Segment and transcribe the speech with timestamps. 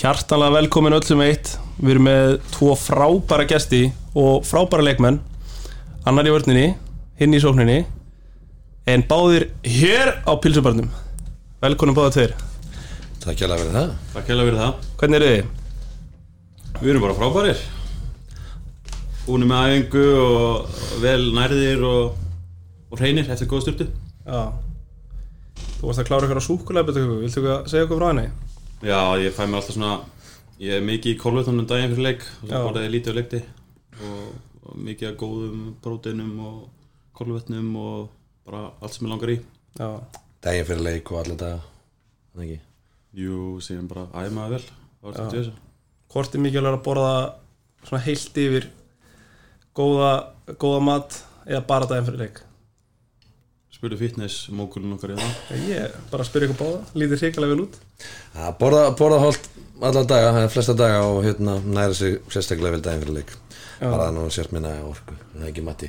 [0.00, 1.58] Hjartanlega velkomin öllum eitt.
[1.76, 3.80] Við erum með tvo frábæra gesti
[4.16, 5.18] og frábæra leikmenn.
[6.08, 6.70] Annar í vörninni,
[7.20, 7.82] hinn í sókninni
[8.88, 10.88] En báðir hér á pilsubarnum.
[11.60, 12.32] Velkomin báða tveir.
[13.20, 13.92] Takk hjá fyrir það.
[14.14, 14.88] Takk hefði verið það.
[15.02, 15.52] Hvernig eru þið?
[16.80, 17.64] Við erum bara frábærir.
[19.26, 22.20] Búinu með æfingu og vel nærðir og,
[22.88, 23.90] og hreinir eftir góða styrtu
[24.24, 24.48] Já.
[25.76, 28.49] Þú varst að klára ykkur á súkulega Viltu ekki að segja okkur frá henni?
[28.80, 29.98] Já, ég fæ mér alltaf svona
[30.60, 33.38] Ég er mikið í kólvetunum daginn fyrir leik og svo borðið ég lítið á leikti.
[34.04, 34.24] Og,
[34.68, 36.58] og mikið af góðum próteinum og
[37.16, 38.10] kólvetnum og
[38.44, 39.36] bara allt sem ég langar í.
[39.80, 39.88] Já.
[40.44, 41.62] Dægin fyrir leik og allir daga
[42.34, 42.60] Þannig ekki?
[43.22, 44.60] Jú, síðan bara æmaði vel.
[44.68, 45.56] Það var þetta þessu.
[46.12, 47.14] Hvort er mikilvægt að borða
[47.88, 48.68] svona heilt yfir
[49.80, 50.12] góða,
[50.60, 52.44] góða mat eða bara daginn fyrir leik?
[53.80, 55.60] Spurðu fitness mókulun okkar í það.
[55.70, 57.78] Ég bara spyr ykkur báða, lítið hrikalega vel út.
[58.34, 59.46] Ja, borða, borða holt
[59.80, 63.32] alla daga, eða flesta daga og hérna næra sig sérstaklega vel dægin fyrir leik.
[63.80, 65.88] Bara nú sért minna orku Það er ekki mati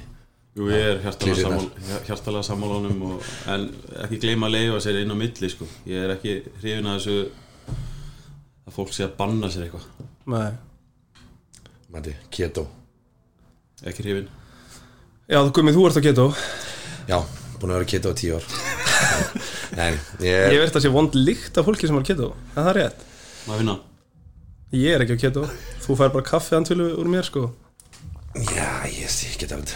[0.56, 3.70] Jú, ég er hjartalega sammála, hjartalega sammálanum og, en
[4.04, 5.68] ekki gleyma að leifa sér inn á milli sko.
[5.88, 7.14] ég er ekki hrifin að þessu
[8.68, 9.86] að fólk sé að banna sér eitthvað.
[10.32, 10.50] Nei.
[11.96, 12.66] Mati, keto.
[13.88, 14.28] Ekki hrifin
[15.32, 16.28] Já, þú gummið, þú ert á keto.
[17.08, 17.18] Já,
[17.62, 18.46] búin að vera keto á tíu ár.
[19.80, 19.94] Nei,
[20.26, 22.32] Ég ég veit að sé vond líkt af fólki sem er á keto.
[22.56, 23.08] En það er rétt.
[24.76, 25.48] Ég er ekki á keto.
[25.86, 27.48] Þú fær bara kaffi andfjölu úr mér sko.
[28.36, 29.76] Já, ég sé ekki það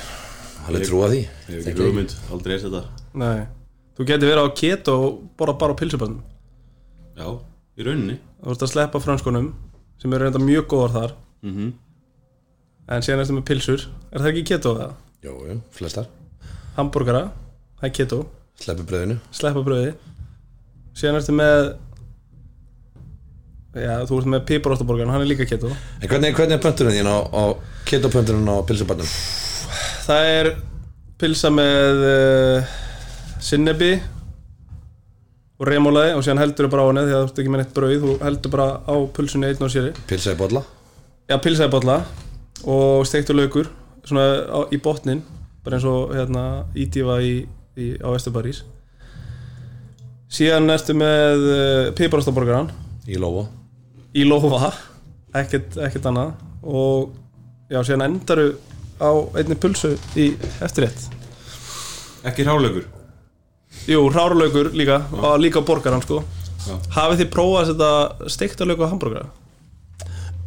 [0.65, 1.19] Alveg trúa því.
[1.21, 2.81] Ég hef ekki hugmynd, aldrei er þetta.
[3.21, 3.45] Nei.
[3.95, 6.23] Þú getur verið á keto og borða bara á pilsuböndum
[7.15, 7.27] já,
[7.79, 8.17] í rauninni.
[8.43, 9.49] Þú ert að sleppa franskunum
[10.01, 11.17] sem eru reynda mjög góðar þar.
[11.45, 11.73] Mm
[12.85, 13.83] En síðan ertu með pilsur.
[14.13, 14.91] Er það ekki keto það?
[15.25, 16.05] Jú, jú, flestar.
[16.75, 17.31] Hamburgara,
[17.85, 18.21] það er keto.
[18.65, 19.95] Sleppi bröðinu Sleppa bröði
[20.95, 21.73] Síðan ertu með
[23.75, 25.67] Já, þú ert með piparóttaborgarn, hann er líka keto.
[25.99, 27.43] En hvernig, hvernig er pönturinn þín á, á
[27.83, 29.09] keto pönturinn á pilsubarnum?
[30.05, 30.49] Það er
[31.19, 32.69] pilsa með uh,
[33.43, 33.89] sinnebi
[35.59, 37.75] og remólaði og síðan heldur bara á henni því að þú ert ekki með neitt
[37.75, 40.63] brauð þú heldur bara á pulsunni einn og séri Pilsa í bolla?
[41.27, 41.99] Já, pilsaði bolla
[42.63, 43.69] og steiktur laukur
[44.07, 45.23] svona á, í botnin
[45.65, 46.45] bara eins og hérna
[46.79, 47.35] ídífa í,
[47.77, 48.63] í, á Vesturbarís
[50.31, 52.71] síðan ertu með uh, piparóstaborgaran
[53.07, 53.47] í lófa
[54.15, 54.71] í lófa
[55.35, 56.35] ekkert, ekkert annað.
[56.65, 57.11] Og
[57.71, 58.53] já, síðan endaru
[58.97, 60.31] á einni pulsu í
[60.63, 61.09] eftirrétt.
[62.25, 62.87] Ekki hrálegur
[63.85, 65.01] Jú, rárlaugur líka.
[65.19, 66.21] Og líka borgaran sko.
[66.65, 66.77] Já.
[66.95, 69.27] Hafið þið prófað að setja steikta lauku á hambúrgara?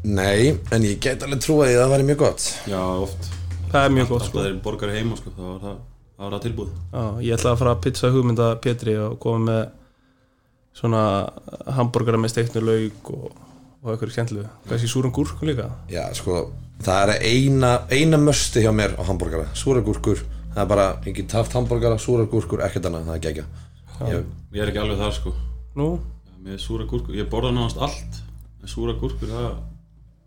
[0.09, 2.47] Nei, en ég get alveg trúa því að það væri mjög gott.
[2.71, 3.29] Já, oft.
[3.69, 4.43] Það er mjög gott sko.
[4.47, 5.77] þeir borgar heima sko, þá var það,
[6.19, 9.45] það, var það tilbúð Já, ég ætla að fara að pizza hugmynda Pétri og koma
[9.47, 9.61] með
[10.79, 11.03] svona
[11.75, 13.31] hambúrgara með steiknu lauk og,
[13.83, 14.51] og eitthvað skemmtilegu.
[14.69, 15.71] Kannski súrum gúrk líka?
[15.91, 16.45] Já, sko,
[16.85, 21.35] það er eina, eina mösti hjá mér á hambúrgara Súragúrkur, það er bara, ég get
[21.35, 23.49] haft hambúrgara, súragúrkur, ekkert annað, það er gegja
[24.07, 25.35] ég, ég er ekki alveg þar sko.
[25.79, 25.89] Nú,
[26.45, 28.21] með súra gúrkur, ég borða náðast allt
[28.63, 29.49] en súra gúrkur, það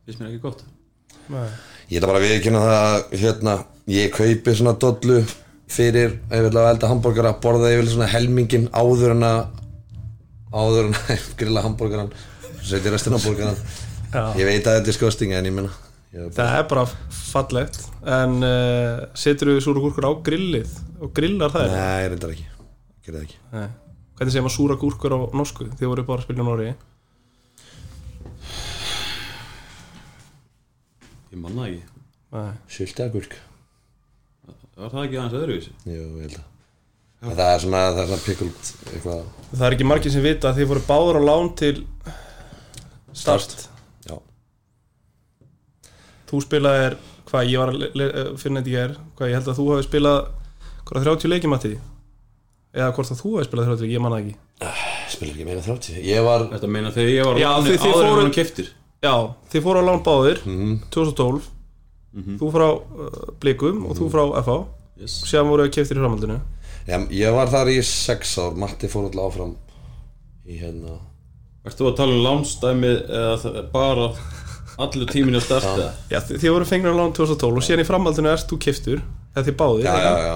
[0.06, 0.66] finnst mér ekki gott.
[1.32, 1.48] Nei.
[1.92, 3.56] Ég ætla bara að viðkynna það að, hérna,
[3.92, 5.22] ég kaupi svona dollu
[5.72, 9.40] fyrir, ef ég vil að elda hambúrgara borða ég vil svona helmingin áður en að
[10.52, 12.12] áður en að grilla hambúrgaran
[12.62, 15.72] setja restina af hambúrgaran ég veit að þetta er skosting en ég menna
[16.12, 16.82] Það er bara
[17.32, 21.72] fallegt En uh, setur þú súra gúrkur á grillið og grillar það?
[21.72, 22.48] nei, reyndar ekki.
[23.06, 23.38] Gerði það ekki.
[23.54, 23.68] Nei.
[24.18, 25.68] Hvernig segir maður súra gúrkur á norsku?
[25.80, 26.68] Þið voru bara að spila í Nóri
[31.32, 32.04] ég manna ekki,
[32.36, 32.52] Nei.
[32.76, 33.38] Sultagurk
[34.82, 35.74] var það ekki aðeins öðruvísi?
[35.86, 36.48] Jú, ég held að.
[37.22, 39.24] En Það er svona, það er svona pickles eitthvað.
[39.52, 41.76] Það er ekki margir sem vita að þið voru báður á lán til
[43.14, 43.68] Start.
[44.08, 44.16] Já,
[46.32, 46.96] Þú spilaðir,
[47.28, 49.88] hvað ég var að le- finna þetta ég er Hvað ég held að þú hafi
[49.88, 50.20] spilað
[50.88, 51.74] Hvað 30 leikjum að því?
[52.72, 54.36] Eða hvort að þú hafi spilað 30 leikjum, ég manna ekki.
[55.12, 57.82] Spilar ekki meira 30 Ég var, Þetta meina þegar ég var á Já, láni þið-
[57.84, 58.68] þið áður en hann keftir
[59.02, 59.14] Já,
[59.52, 60.80] þið fóru á lán báðir Mhm.
[60.90, 61.42] 2012
[62.12, 64.58] Þú frá uh, Blikum og þú frá FH
[65.00, 65.20] yes.
[65.30, 66.40] Síðan voru að keftir í framhaldinu.
[66.90, 68.58] Ég, ég var þar í 6 ár.
[68.60, 69.56] Matti fór alltaf áfram
[70.50, 70.98] Í hérna.
[71.68, 74.08] Ertu að tala um lánstæmið eða það bara
[74.82, 77.88] allur tíminn á starta Já, þið, þið voru fengnir á lán 2012 og síðan í
[77.92, 79.04] framhaldinu erst þú keftur
[79.36, 80.36] Eða þið báðir Já, já, já,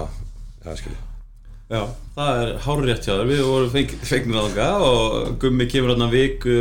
[0.61, 0.99] já, skilji
[1.65, 1.81] Já,
[2.13, 3.29] það er hárrétt hjá þér.
[3.31, 6.57] Við vorum feng, fengnir aðanga og Gummi kemur hérna viku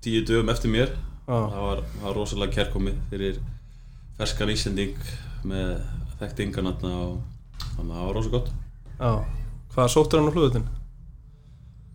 [0.00, 0.94] tíu dögum eftir mér.
[1.28, 1.36] Já.
[1.36, 3.42] það var, það var rosalega kærkomið fyrir
[4.18, 4.96] ferskan Íslanding
[5.46, 5.76] með
[6.18, 7.20] þekkt ynganatna og
[7.76, 8.48] þannig að það var rosa gott.
[8.98, 9.12] Já,
[9.74, 10.66] hvað sóttur hann á hlutun?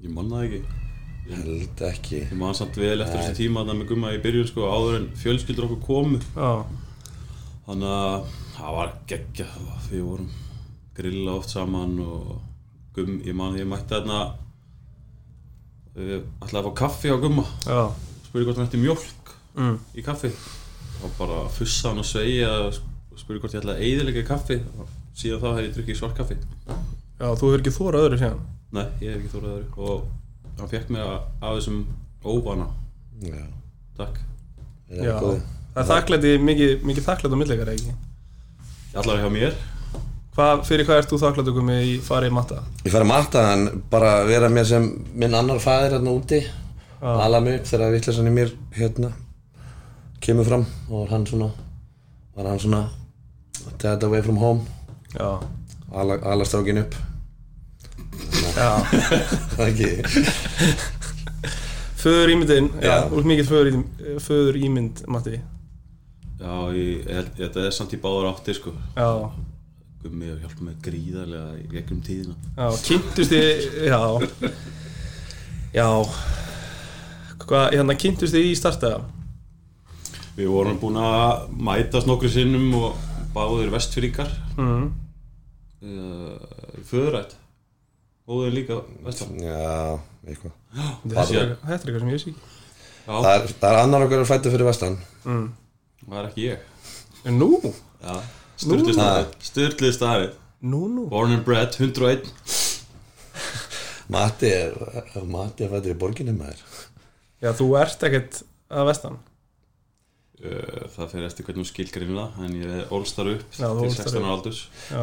[0.03, 0.79] Ég manna það ekki.
[1.33, 2.21] Held ekki.
[2.21, 5.09] Ég man samt vel eftir þessi tíma þarna með gumma í byrjun sko áður en
[5.19, 6.21] fjölskyldur okkur komu.
[6.35, 6.63] Já,
[7.63, 9.45] Þannig að það var geggja
[9.87, 10.31] Við vorum
[10.97, 12.33] grilla oft saman og
[12.91, 14.17] gum, ég man ég mætti þarna
[15.95, 17.45] Ég ætlaði að fá kaffi á gumma.
[17.63, 17.85] Já.
[18.25, 19.79] Spurði hvort hann ætti mjólk mm.
[19.93, 20.31] í kaffi
[21.03, 22.77] og bara fussa hann og sveigja og
[23.19, 24.57] spurði hvort ég ætlaði að eyðilega kaffi.
[24.79, 26.38] Og síðan þá hef ég drukkið svart kaffi
[27.19, 28.39] Já, þú hefur ekki þórað öðru síðan?
[28.73, 29.67] Nei, ég hef ekki þórað öðru.
[29.77, 31.83] Og hann fekk mig að- af þessum
[32.25, 32.67] óvana.
[33.21, 33.44] Já,
[33.97, 34.17] Takk.
[34.89, 37.94] Er Já, það er þakklæti, mikið, mikið þakklæti á millegara ekki?
[38.95, 39.53] Allar hjá mér.
[40.33, 42.63] Hvað, fyrir hvað ert þú þakklæti komið í farið matta?
[42.85, 46.41] Ég fær að matta hann bara vera mér sem minn annar fæðir hérna úti.
[47.03, 49.11] Ala mig þegar vittlesan í mér hérna
[50.23, 51.49] kemur fram og var hann svona
[52.35, 52.83] var hann svona
[53.81, 54.61] dead away from home
[55.13, 55.27] Já,
[55.93, 56.95] ala, ala strákin upp.
[58.55, 58.69] Já.
[59.53, 59.89] Það ekki.
[62.03, 65.37] Föður ímyndin, já, ert mikið föður, í- föður ímynd, Matti.
[66.41, 68.73] Já, ég, ég, þetta er samt í báðar átti sko.
[68.97, 69.07] Já,
[70.03, 72.33] Gummi og hjálpa mig gríðarlega í gegnum tíðina.
[72.57, 73.47] Já, kynntust þið,
[73.87, 74.01] já.
[75.77, 75.87] Já.
[77.45, 78.95] Hvað, hérna, kynntust þið í starta?
[80.38, 82.95] Við vorum búin að mætast nokkru sinnum og
[83.35, 84.91] báðir vestfyringar Mm.
[85.83, 86.38] uh,
[86.89, 87.35] Föðurætt.
[88.27, 90.53] Bóðir líka vestfyringar já, eitthvað.
[91.03, 92.33] Þetta er þetta er eitthvað sem ég sé
[93.03, 94.97] það er, það er annar okkar að fæta fyrir vestan.
[95.25, 95.47] Mm.
[96.07, 96.69] það er ekki ég.
[97.25, 97.50] En Nú,
[98.03, 98.15] Já,
[98.59, 100.31] styrlið staðið
[100.63, 101.06] nú, nú.
[101.12, 102.27] Born and bred, 101
[104.13, 104.74] Matti er,
[105.25, 106.59] Matti er fættur í borginni maður.
[107.44, 108.41] Já, þú ert ekkert
[108.71, 109.18] að vestan
[110.43, 114.17] það fer eftir hvernig þú skilgrinna en ég er ólstar upp Já, til ólstar 16
[114.17, 114.25] upp.
[114.25, 114.59] ára aldurs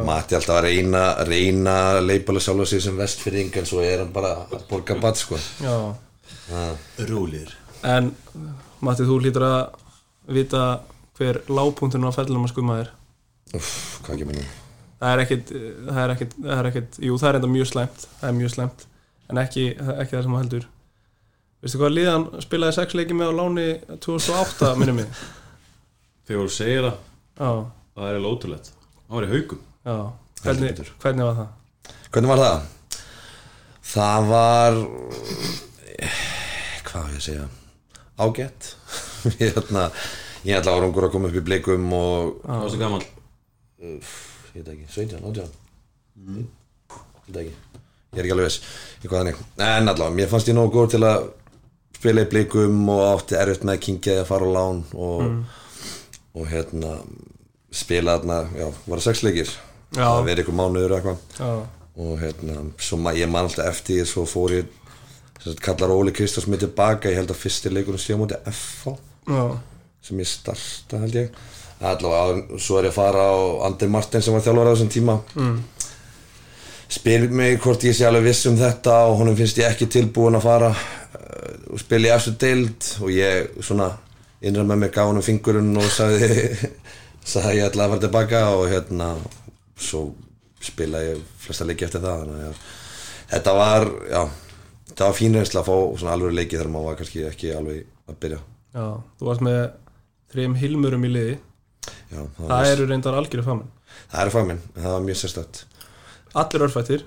[0.07, 4.33] Matti alltaf að reyna reyna leipala sjálfa sig sem vestfyrring en svo er hann bara
[4.45, 5.39] að borga bat sko.
[5.63, 5.75] Já,
[7.09, 7.51] Rólir
[7.87, 8.11] en
[8.81, 9.59] Matti, þú hlýtur að
[10.33, 10.63] vita
[11.17, 12.91] hver lágpunktinu á fellum að skumma er
[13.57, 13.71] Uff,
[14.05, 14.49] hvað ekki minnum
[15.01, 15.51] Það er ekkit,
[15.87, 18.51] það er ekkit, það er ekkit Jú, það er enda mjög slæmt Það er mjög
[18.53, 18.83] slæmt
[19.31, 20.67] En ekki, ekki það sem þú heldur
[21.61, 23.65] Veistu hvað liðan spilaði sex leiki með á láni
[24.01, 25.09] 2008, minnum mig?
[26.25, 27.59] Þegar þú segir það,
[27.93, 28.69] það er alveg ótrúlegt.
[29.03, 29.67] Það var í haugum
[30.41, 31.51] Hvernig, hvernig var það?
[32.15, 32.63] Hvernig var það?
[33.91, 34.79] Það var
[36.87, 37.45] hvað var ég að segja?
[38.21, 38.69] Ágætt.
[39.43, 39.83] Ég ætla
[40.41, 43.05] ég ætla árangur að koma upp í blikum og Það var svo gaman
[43.81, 44.09] ég
[44.55, 45.45] veit ekki, 17, 18
[46.25, 46.41] mm.
[46.41, 47.53] ég veit ekki.
[48.11, 48.73] Ég er ekki alveg viss.
[48.97, 49.45] Í hvað þannig.
[49.61, 51.29] En allavega, mér fannst ég nógu góð til að
[51.97, 55.27] spila í blikum og átti erfitt með að kingja að fara á lán og,
[56.33, 56.95] og hérna
[57.71, 59.53] spila þarna, já, var það sex leikir.
[59.91, 60.05] Já.
[60.07, 61.63] það verið ykkur mánuður eða eitthvað.
[62.01, 64.69] Og hérna, svo ma ég man alltaf eftir svo fór ég
[65.41, 68.93] sagt, kallar Óli Kristjáns mig tilbaka ég held að fyrsti leikurinn sé móti FH
[69.27, 69.43] já,
[70.07, 71.41] sem ég starta held ég.
[71.81, 75.17] Allavega, svo er ég að fara á Andri Martin sem var þjálfur á þessum tíma.
[75.35, 75.59] Mm.
[76.91, 80.37] Spyr mig hvort ég sé alveg viss um þetta og honum finnst ég ekki tilbúin
[80.39, 83.91] að fara uh, og spila í eftir deild og ég svona
[84.41, 86.29] innræð með mig gaf honum fingurinn og sagði
[87.33, 89.09] sagði ég ætla að fara tilbaka og hérna
[89.81, 90.05] svo
[90.61, 92.63] spila ég flesta leiki eftir það þannig að
[93.31, 94.21] þetta var, já
[94.89, 97.85] þetta var fín reynsla að fá svona alveg leiki þegar maður var kannski ekki alveg
[98.11, 98.41] að byrja.
[98.75, 98.85] Já
[99.19, 99.61] Þú varst með
[100.31, 101.37] þreim hilmurum í liði.
[102.11, 103.69] Já, það, Það eru reyndar algjöru famin
[104.11, 105.61] það er fagminn, en það var mjög sérstætt
[106.33, 107.01] Allir örfættir.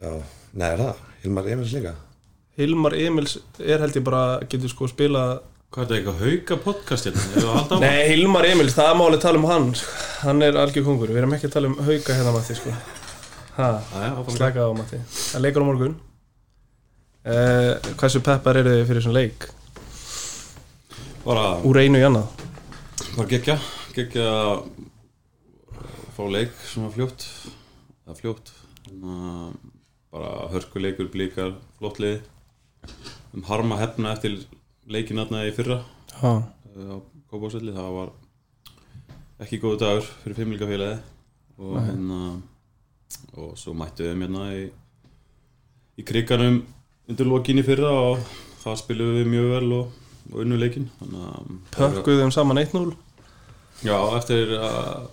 [0.00, 0.12] Já,
[0.54, 1.94] nei er það, Hilmar Emils líka?
[2.60, 5.24] Hilmar Emils er held ég bara getur sko spila
[5.70, 7.20] Hvað er þetta eitthvað hauka podcast hérna?
[7.22, 7.82] Erum við að halda á?
[7.84, 9.66] Nei, Hilmar Emils, það er málið að tala um hann.
[10.24, 12.72] Hann er algjör kongur, við erum ekki að tala um hauka hérna Matti sko.
[14.34, 14.98] Slaka á Matti.
[15.14, 15.94] Það leikur á morgun.
[17.22, 19.46] Eh, Hversu peppar eru þið fyrir svona leik?
[21.22, 22.26] Bara, Úr einu í annað.
[23.14, 23.58] Bara gegja
[23.94, 24.64] Gegja að
[26.16, 27.26] fá leik svona fljótt.
[28.06, 28.52] Það er fljótt
[30.10, 32.24] Bara hörkuleikur, blíkar, flott lið.
[33.34, 34.40] Um harma hefna eftir
[34.90, 35.82] leikin aðna í fyrra.
[36.20, 36.42] Uh,
[36.76, 36.96] á
[37.30, 38.10] Kópásvelli það var
[39.40, 40.98] ekki góðu dagur fyrir fimmlíkafélagi
[41.60, 42.18] og hérna
[43.38, 44.64] og svo mættu við hérna í,
[46.00, 46.60] í kriganum
[47.10, 48.24] undir lokin í fyrra og
[48.64, 49.94] það spilum við mjög vel og,
[50.32, 50.90] og unnu leikin
[51.76, 52.90] pökkuðum saman 1-0
[53.86, 55.08] já, eftir að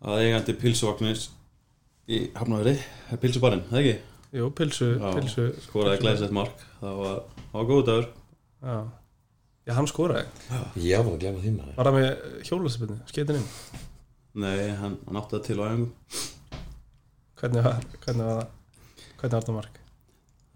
[0.00, 1.26] að eigandi pilsuvagnir
[2.10, 2.74] í Hafnaveri,
[3.22, 3.98] pilsubarinn, það ekki?
[4.40, 6.64] Jú, pilsu, Já, pilsu skoraði glæsett mark.
[6.80, 8.08] Það var, það var góðu dagur.
[8.62, 8.76] Já,
[9.66, 10.26] Já hann skoraði.
[10.82, 11.76] Ég var bara að glemma því maður.
[11.78, 13.48] Var það með hjólasspilni, skeitin inn?
[14.40, 15.88] Nei, hann, hann átti það til á æfingum
[17.40, 18.50] Hvernig var, hvernig var það?
[19.20, 19.78] Hvernig var það mark?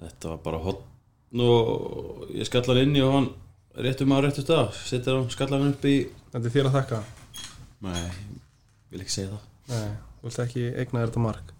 [0.04, 0.82] Þetta var bara hot,
[1.42, 3.28] og ég skallar inn í og hann
[3.86, 4.74] réttum maður réttu stað.
[4.86, 5.94] Setur hann, skallar hann upp í
[6.34, 7.04] Þetta er þér að þakka.
[7.84, 8.02] Nei,
[8.92, 9.46] vil ekki segja það.
[9.72, 11.54] Nei, vilt ekki eigna þetta mark.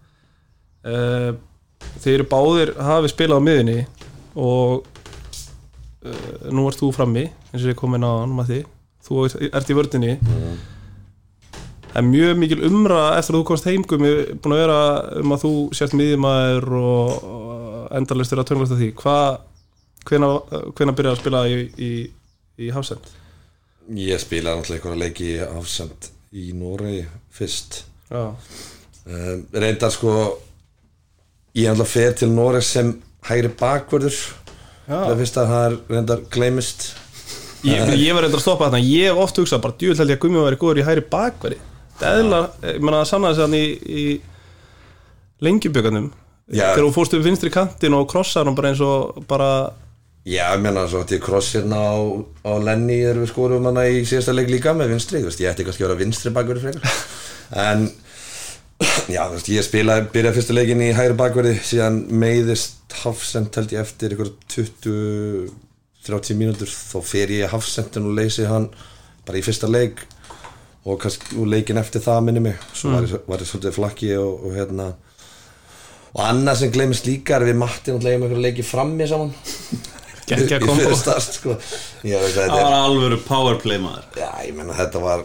[0.85, 1.33] Uh,
[2.01, 3.81] Þeir eru báðir hafi spilað á miðinni
[4.41, 4.87] og
[6.07, 8.63] uh, nú ert þú frammi eins og ég kom inn á hann Matti.
[9.05, 10.15] Þú ert í vördinni
[11.95, 14.05] Það er mjög mikil umra eftir að þú komst heimgum
[14.43, 14.79] búin að vera
[15.21, 18.89] um að þú sért miðjumæður og, og endalistur að tönglast að því.
[20.09, 20.31] Hvena,
[20.75, 21.91] byrjaði að spila í, í,
[22.59, 23.07] í Hafsend?
[23.95, 27.05] Ég spilaði náttúrulega einhverja leiki í afsend í Noregi
[27.39, 27.85] fyrst
[28.23, 30.15] um, Reyndar sko
[31.55, 32.89] Ég er náttúrulega fer til Noreg sem
[33.29, 34.17] hægri bakvörður.
[34.89, 36.87] Það fyrst að það er reyndar gleymist.
[37.63, 38.81] Ég, ég var reyndar að stoppa þarna.
[38.83, 41.61] Ég hef oft hugsað bara djúvill held ég að Gummi var góður í hæri bakveri
[42.01, 46.11] Það er eðla, ég menna að sanna þess að í, í lengjubjöganum
[46.51, 46.67] Já.
[46.75, 49.51] Þegar þú fórst upp vinstri kantin og krossar hann bara eins og bara
[50.27, 51.95] Já, ég menna svo kross hérna á,
[52.45, 55.53] á Lenny þegar við skorum hana í síðasta leik líka með vinstri, þú veist, ég
[55.53, 57.03] ætti kannski að vera vinstri bakverði frekar.
[57.65, 57.85] En
[59.15, 63.75] já, þú veist, ég spilaði, byrjaði fyrsta leikin í hægri bakverði, síðan meiðist hafsend held
[63.75, 68.71] ég eftir ykkur 20-30 mínútur þá fer ég hafsendin og leysi hann
[69.25, 70.05] bara í fyrsta leik
[70.85, 74.11] og kannski og leikin eftir það minni mig svo var, ég, var ég svolítið flakki
[74.21, 74.91] og, og hérna
[76.15, 79.33] og annað sem gleymist líka er við Matti náttúrulega um einhverja leiki frammi saman.
[80.29, 80.81] Geggja í kombo.
[80.81, 81.57] fyrir start sko.
[82.07, 84.07] Já, veist, þetta það var alvöru powerplay maður.
[84.23, 85.25] Já, ég menna þetta var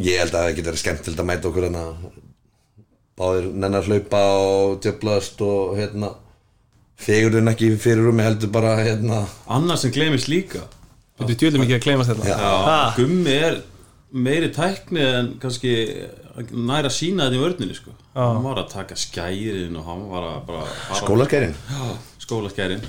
[0.00, 1.86] ég held að það geti verið skemmtilegt að mæta okkur hérna
[3.20, 6.14] báðir nennar hlaupa og djöflaðast og hérna
[7.00, 9.22] fegurðun ekki fyrir rúmi heldur bara hérna.
[9.48, 10.64] Annars sem gleymist líka.
[11.20, 12.28] Þú djúvill mikið að gleyma þetta.
[12.28, 12.36] Já,
[12.66, 12.78] Ha?
[12.96, 13.58] gummi er
[14.12, 15.72] meiri tækni en kannski
[16.50, 17.92] næra að sína þetta í vörninni sko.
[18.16, 20.64] hann var að taka skærin og hann var að bara
[20.98, 21.54] skólaskærin?
[22.24, 22.80] Hérna,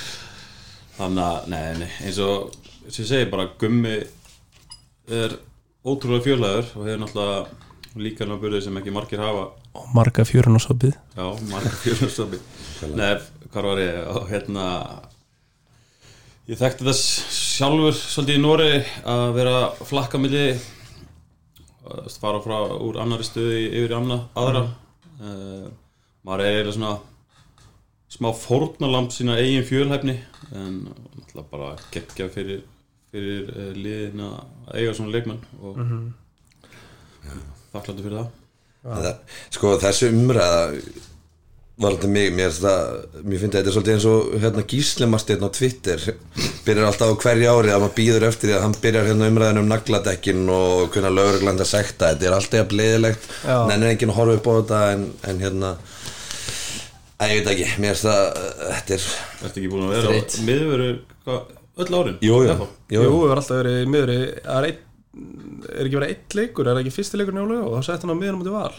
[0.98, 2.52] þannig að, nei, nei, eins og
[2.90, 3.96] sem ég segi bara, Gummi
[5.10, 5.34] er
[5.86, 9.50] ótrúlega fjölaður og hefur náttúrulega líka náttúrulega sem ekki margir hafa.
[9.74, 12.40] Og marga fjörun og sopið já, margir fjölaðstofi
[12.94, 13.14] nei,
[13.50, 14.66] hvað var ég, og hérna
[16.50, 17.10] ég þekkti þess
[17.56, 18.70] sjálfur svolítið í Nóri
[19.04, 20.46] að vera að flakka milli
[21.90, 24.66] að fara frá úr annari stöði yfir í annað, aðra.
[25.20, 25.70] Mm.
[26.24, 26.92] maður er eiginlega svona
[28.10, 30.16] smá fórnalamb sína eigin fjölhæfni
[30.56, 32.62] en náttúrulega bara geggja fyrir,
[33.12, 37.50] fyrir uh, liðin að eiga svona leikmenn og mm -hmm.
[37.74, 38.34] Þakkláttu fyrir það.
[38.80, 40.60] Það, sko þessu umræða
[41.80, 42.56] var þetta mig, mér,
[43.24, 46.02] mér finnst þetta svolítið eins og hérna gíslimarstinn á Twitter
[46.66, 49.60] byrjar alltaf á hverju ári að maður býður eftir því að hann byrjar hérna umræðin
[49.62, 53.56] um nagladekkin og hvernig lögurglanda sekta, þetta er alltaf jafn leiðilegt, Já.
[53.70, 55.72] nennir enginn að horfa upp á þetta en, en hérna
[57.20, 58.22] að ég veit ekki, mér finnst það
[58.66, 59.08] þetta er,
[59.40, 60.90] Ertu ekki búin að vera miðveru
[61.24, 62.20] hvað, öll árin?
[62.24, 62.68] jú, jú, Jú.
[63.00, 64.70] Jú, við var alltaf verið í miðri Það
[65.60, 68.14] er, er ekki verið eitt leikur Er ekki fyrsti leikur njálega og þá sett hann
[68.14, 68.74] á miðan mútið val.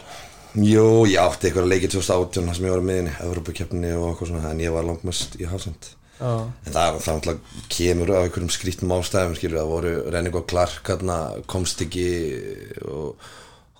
[0.51, 4.31] Jú, ég átti eitthvað leikið 2018 þar sem ég var á miðinni, Evropakeppninni og eitthvað
[4.33, 6.31] svona, en ég var langmest í Hafsend Já,
[6.67, 10.81] En það, það náttúrulega kemur af einhverjum skrítnum ástæðum, skilur, það voru Renning og Clark,
[10.91, 11.15] hérna,
[11.49, 12.03] komst ekki
[12.85, 13.29] og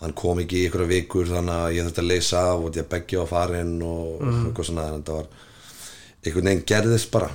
[0.01, 2.87] hann kom ekki í einhverja vikur þannig að ég þurfti að leysa af og ég
[2.95, 5.27] beggi á farin og eitthvað svona, en þetta var
[6.23, 7.29] einhvern veginn gerðist bara.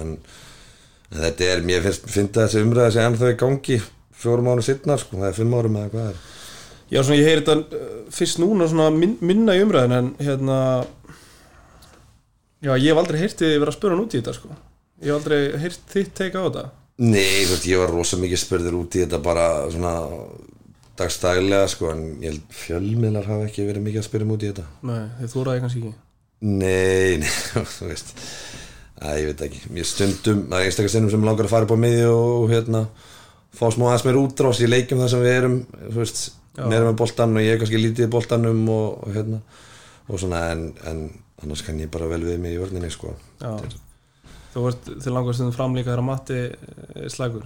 [0.00, 0.16] En,
[1.12, 3.78] en þetta er, mér finnst, finnst þessi umræða sem ennþá í gangi
[4.16, 6.20] fjórum árum sittna, sko, er fimm árum eða hvað er.
[6.92, 10.58] Já svona ég heyri þetta uh, fyrst núna svona min, minna í umræðin en hérna
[12.64, 14.50] Já, ég hef aldrei heyrti vera að spura út í þetta sko.
[15.04, 16.62] Ég hef aldrei heyrt þitt teika á þetta.
[17.04, 19.92] Nei, þú veist, ég var rosa mikið spurður út í þetta bara svona
[20.96, 24.64] dagstælega, sko, en ég held fjölmiðlar hafa ekki verið mikið að spyrja út í þetta.
[24.88, 25.92] Nei, þið þóraði kannski ekki.
[26.46, 27.34] Nei, nei,
[27.76, 28.14] þú veist.
[28.96, 31.76] Æ, ég veit ekki, mér stundum það er einstakar stundum sem langar að fara upp
[31.76, 32.82] á miði og hérna,
[33.56, 35.58] fá smá aðeins meir útrás í leikjum þar sem við erum,
[36.62, 39.42] meira með boltan og ég er kannski lítið í boltanum og, og hérna,
[40.06, 41.04] og svona en, en
[41.42, 43.12] annars kann ég bara vel við mig í vörninni, sko.
[44.54, 47.44] Þú vart til langar stundum fram líka þegar Matti er slagur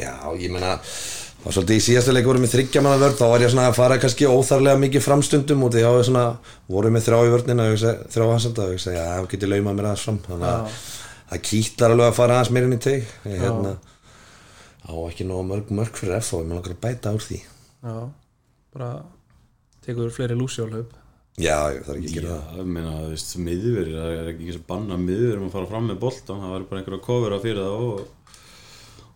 [0.00, 3.26] Já, ég meina það var svolítið í síðasta leik vorum við þryggja manna vörð þá
[3.30, 6.24] var ég svona að fara kannski óþarlega mikið framstundum og því þá svona,
[6.68, 9.88] vorum við þrjá í vörnina þrjá hansanda og ég segi, já, það getur laumað mér
[9.90, 10.82] aðeins fram þannig að
[11.30, 13.72] það kýtlar alveg að fara aðeins mér inn í teg hérna
[14.86, 17.40] á ekki nóg mörg mörg fyrir F og ég með langar að bæta úr því.
[17.80, 17.96] Já,
[18.74, 18.90] bara
[19.84, 20.96] tekur fleiri lúsjálhaup
[21.40, 24.48] Já, ég þarf ekki að gera Já, ég meina, þú veist, miðverir, það er ekki
[24.48, 27.62] eins og banna miðverum að fara fram með boltan, það væri bara einhverja kofura fyrir
[27.64, 28.08] það og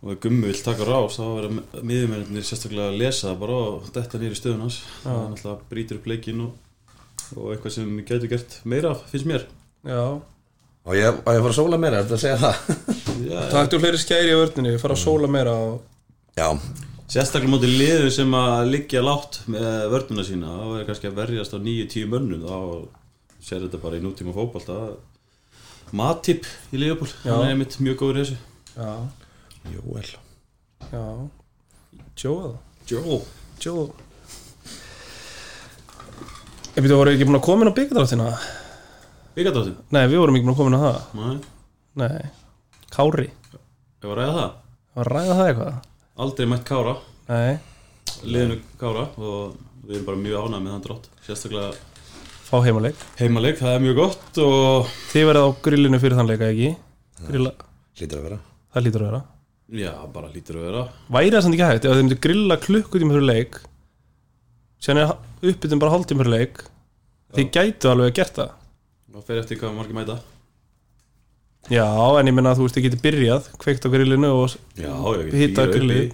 [0.05, 4.19] og gummi vill taka rás, þá verður miðjumennir sérstaklega að lesa það bara og detta
[4.21, 6.51] nýri stöðun hans, það er náttúrulega brýtur upp leikinn og,
[7.33, 9.47] og eitthvað sem við getum gert meira af, finnst mér.
[9.87, 10.03] Já.
[10.85, 11.41] Og ég, og ég
[13.15, 15.81] að er að Taktu fleiri skæri á vörninni, fara að sóla meira og
[16.35, 16.49] Já,
[17.07, 21.53] Sérstaklega móti liður sem að liggja látt með vörnuna sína þá er kannski að verjast
[21.53, 22.57] á 9-10 mönnum þá
[23.45, 24.77] sér þetta bara í nútíma fótbolta.
[25.95, 27.29] Matip í Liverpool Já.
[27.29, 28.37] hann er einmitt mjög góður þessu.
[28.75, 28.89] Já,
[29.75, 30.09] Jóel.
[30.91, 31.03] Já.
[32.15, 32.55] Joe
[32.89, 33.21] Joe
[33.61, 33.85] Joe
[36.75, 38.25] Ég byrja, voru ekki búin að koma inn á byggadráttina?
[39.35, 40.97] Vikardóttin Nei, við vorum ekki búin að koma inn á það.
[41.21, 41.35] Nei,
[42.01, 42.25] Nei,
[42.95, 43.27] Kári.
[43.55, 44.53] Ég var að ræða það.
[44.95, 45.79] Það var að ræða það eitthvað.
[46.25, 46.93] Aldrei mætt Kára.
[47.27, 47.55] Nei,
[48.23, 51.69] liðinu Kára og við erum bara mjög ánægð með þann drátt sérstaklega
[52.45, 52.99] fá heimaleik.
[53.19, 56.69] heimaleik, það er mjög gott og Þið verða á grillinu fyrir þann leika, ekki?
[57.25, 57.51] Grilla,
[57.99, 58.37] Lítur að vera.
[58.75, 59.21] Það lítur að vera.
[59.81, 60.83] Já, bara lítur að vera.
[61.15, 63.59] Væri það samt ekki hægt, ef þið myndir grilla klukkutíma fyrir leik
[64.85, 66.63] Sér er uppbytun bara hálftíma fyrir leik
[67.35, 68.51] Þið gætu alveg að gert það.
[69.15, 70.17] Það fer eftir hvað margir mæta
[71.71, 71.85] Já,
[72.19, 75.33] en ég menna að þú veist, þið getur byrjað Kveikt á grillinu og já, ég
[75.39, 76.11] Hita grillið.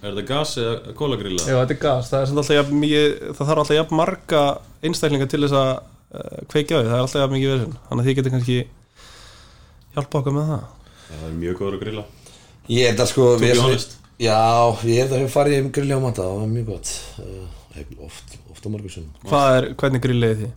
[0.00, 1.42] er þetta gas eða kólagrilla?
[1.42, 4.42] Já, þetta er gas, það er samt alltaf jafn mikið Það þarf alltaf jafn marga
[4.86, 6.88] einstaklinga til þess að uh, kveikja á því.
[6.90, 8.58] Það er alltaf jafn mikið verið Þannig að þið getur kannski
[9.96, 10.68] hjálpa okkar með það.
[11.10, 12.04] Það er mjög góður að grilla.
[12.70, 13.26] Ég er þetta sko.
[14.20, 14.38] Já,
[14.86, 16.92] ég er þetta að farið um grilli á mata Það var mjög gott.
[17.18, 17.48] Uh,
[18.02, 20.50] Oft, oft á morgun sem Hvað er, hvernig grillið þið?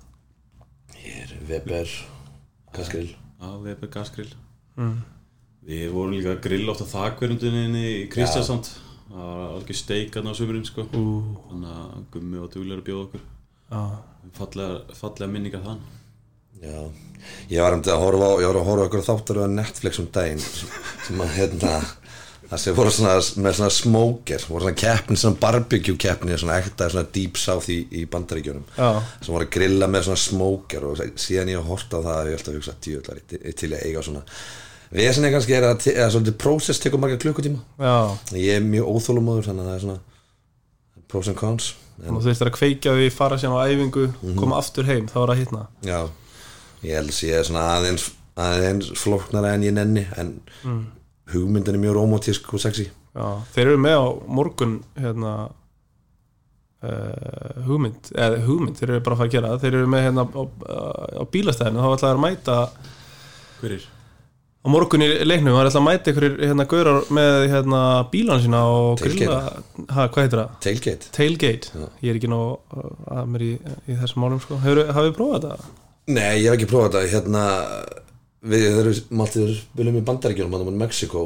[1.03, 1.91] Ég er Weber
[2.73, 3.11] Kaskrill
[3.43, 4.31] já, við erum gasgrill.
[4.79, 4.95] Mm.
[5.67, 8.71] við vorum líka að grilla oft á þakverundinni í Kristjánsand.
[9.13, 10.87] Það var alveg steikan á sumurinn sko.
[10.95, 11.03] Ú,
[11.51, 13.27] þannig að gummi og duglegur að bjóða okkur.
[13.73, 13.83] Já,
[14.37, 15.83] fallega, fallega minningar þann
[16.63, 16.83] Já,
[17.51, 19.99] ég var um þetta að horfa á, ég var að horfa okkur þáttur á Netflix
[19.99, 21.71] um daginn sem að hérna
[22.49, 26.89] það sem voru svona með svona smoker voru svona keppni, svona barbecue keppni svona ekta,
[26.93, 31.03] svona deep south í, í bandaríkjunum já, sem voru að grilla með svona smoker og
[31.21, 33.21] síðan ég að horta á það hef ég alltaf hugsað djúðlar
[33.63, 34.25] til að eiga svona?
[34.93, 37.63] Við er kannski er að, að svolítið process tekur marga klukkutíma.
[37.81, 37.95] Já.
[38.37, 40.01] Ég er mjög óþólumóður þannig að það er svona
[41.13, 41.69] pros and cons
[42.01, 44.07] en, þú veist að kveikja því, fara síðan á æfingu
[44.39, 45.99] Koma aftur heim, þá er það hittna já,
[46.81, 48.09] ég held að sé svona aðeins,
[48.47, 50.35] aðeins flóknara en ég nenni en
[51.33, 52.87] hugmyndin er mjög romantísk og sexy.
[53.13, 54.05] Já, þeir eru með á
[54.39, 55.33] morgun hérna
[56.83, 60.25] uh, hugmynd, eða hugmynd þeir eru bara að fara að gera, þeir eru með hérna
[60.25, 60.43] á,
[61.21, 62.57] á bílastæðinu, þá ætla þeir að mæta
[63.59, 63.89] hverir?
[64.63, 68.43] á morgun í leiknum, það er ætla að mæta ykkur hérna gaurar með hérna bílan
[68.43, 69.39] sína og grilla,
[69.89, 70.57] ha, hvað heitir það?
[70.63, 71.13] tailgate.
[71.17, 73.53] Tailgate, ég er ekki uh, að mér í,
[73.91, 75.73] í þessum málum sko, hafið prófað þetta?
[76.03, 77.11] Nei, ég hef ekki prófað þetta.
[77.13, 77.43] Hérna,
[78.43, 81.23] við erum alltaf viljum í bandaríkjunum, hann var Mexiko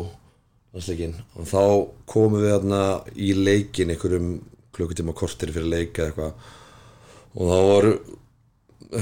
[0.78, 1.64] og þá
[2.06, 2.82] komum við hérna
[3.16, 4.38] í leikin einhverjum
[4.76, 6.48] klukkutíma kortir fyrir leik eða eitthvað.
[7.38, 7.94] Og þá voru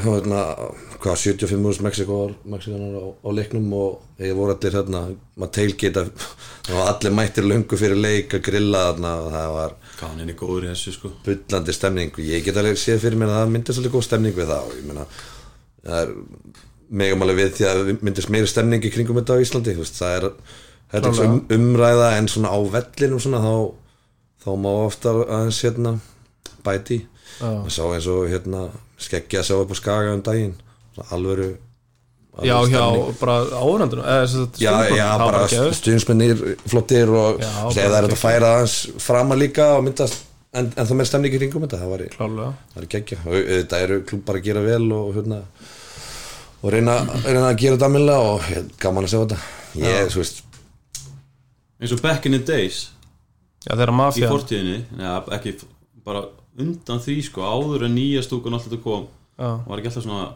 [0.05, 0.41] hérna,
[1.03, 5.01] hvað, 75 úrs Mexiko Mexikanar á, á leiknum og þeir voru allir hérna,
[5.35, 6.05] maður tailgate
[6.65, 10.39] það var allir mættir löngu fyrir leik að grilla þarna og það var Kanin er
[10.39, 11.11] góður í þessu sko.
[11.25, 12.15] bullandi stemning.
[12.15, 14.71] Og ég get alveg séð fyrir mér að það myndist alveg góð stemning við það
[14.71, 15.09] og ég meina
[15.85, 16.15] það er
[16.89, 20.15] megum alveg við því að myndist meiri stemning í kringum þetta á Íslandi veist, það
[20.19, 20.27] er,
[20.93, 23.53] þetta er um, umræða en svona á vellinu svona þá,
[24.45, 25.95] þá má ofta aðeins hérna
[26.65, 27.01] bæti
[27.39, 27.49] Já.
[27.51, 28.67] og sá eins og hérna
[29.01, 30.53] skeggja að sjá upp á skaga um daginn
[30.95, 31.49] svona alvöru
[32.35, 33.17] alvöru Já, stemning.
[33.19, 33.35] bara
[34.05, 38.53] eða sem sagt Já, já, bara stuðnismennir flottir og Já, bara það er að færa
[38.59, 40.21] aðeins frama líka og myndast
[40.55, 42.51] en, en það með stemning í kringum þetta það var, Klálega.
[42.73, 45.41] það er geggja þetta eru klúpar að gera vel og hérna
[46.61, 49.39] og reyna, reyna að gera þetta almennilega og gaman að sjá þetta.
[49.81, 50.43] Ég, þú veist,
[51.81, 52.85] eins og back in the days.
[53.65, 55.55] Já, þeirra í fortíðinni neða, ekki
[56.05, 56.27] bara
[56.61, 60.27] undan því sko áður en nýja stúkun alltaf kom Já, var ekki alltaf svona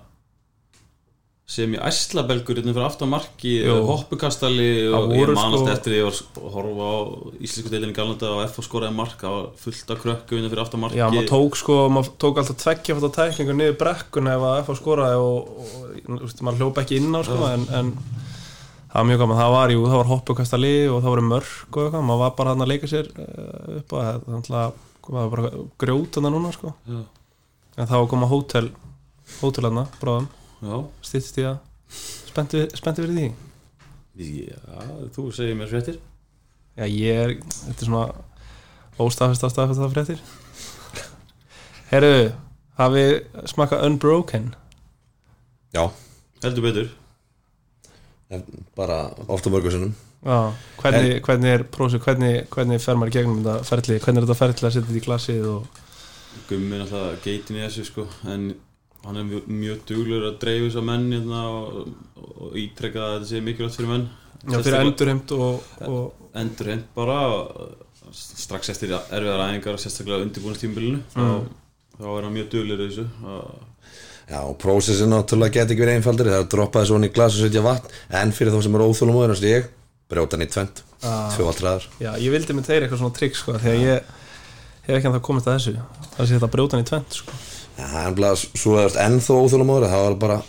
[1.49, 3.79] sem í æslabelgur hérna fyrir aftan marki Jú.
[3.88, 6.97] hoppukastali og ég manast sko- eftir því ég var að horfa á
[7.41, 10.62] íslensku deilin í galanda og F skoraði mark það var fullt af krökku hérna fyrir
[10.62, 14.45] aftan marki Já, maður tók sko, maður tók alltaf tveggja fótta tæklingu niður brekkuna ef
[14.45, 17.91] að FH skoraði og, og, og maður hljópa ekki inn á sko, en, en
[18.93, 21.83] það var mjög gaman, það var, jú, það var hoppukastali og það voru mörg og
[21.88, 25.51] eitthvað, maður var bara hann að leika sér uh, upp og það alltaf, var bara
[25.81, 27.01] grjót hann núna sko, Já.
[27.81, 28.69] en þá koma hótel,
[29.41, 29.65] hótel
[29.97, 30.38] bráðum, Já.
[31.06, 31.60] Stýttist í að,
[32.30, 33.28] spennti, fyrir því?
[34.19, 34.82] Já,
[35.15, 36.00] þú segir mér fréttir.
[36.80, 38.06] Já, ég er, þetta er svona
[39.00, 40.24] óstafist að stafist það fréttir.
[41.89, 42.15] Herru,
[42.80, 43.13] hafið
[43.50, 44.52] smakað Unbroken?
[45.74, 45.89] já
[46.43, 46.88] heldur betur.
[48.30, 48.43] En
[48.76, 49.95] bara ofta mörgur sinnum.
[50.26, 54.39] Já, hvernig, hvernig er prósið, hvernig, hvernig fer maður gegnum þetta ferli, hvernig er þetta
[54.39, 55.78] ferli að setja þetta í glasið og
[56.50, 58.50] gummi náttúrulega geitin í þessu sko en
[59.05, 61.93] hann er mjög, duglur að dreifu þess að menn hérna, og,
[62.45, 64.07] og ítrekka að þetta sé mikilvægt fyrir menn.
[64.39, 67.17] Já, fyrir endurheimt og, og endur hend bara
[68.15, 71.25] strax eftir erfiðar æfingar og sérstaklega undirbúinastímbilinu þá,
[71.99, 73.07] þá er hann mjög duglur þessu.
[73.25, 73.49] Að
[74.29, 77.13] Já, og prósessin náttúrulega geti ekki verið einfaldur það er að droppa þessu onni í
[77.15, 79.69] glas og setja vatn en fyrir þá sem er eins og ég
[80.09, 81.29] brjóta hann í tvent, Ah.
[81.31, 84.09] tvöfald ræður Já, ég vildi með þeir eitthvað svona trikk sko, þegar ég
[84.85, 85.73] hef ekki hann komist að þessu.
[86.17, 87.19] Það sé þetta brjóta hann í tvent
[87.79, 87.95] sko.
[87.95, 90.39] Já, en bara svo er þetta ennþá óþólumóður það var bara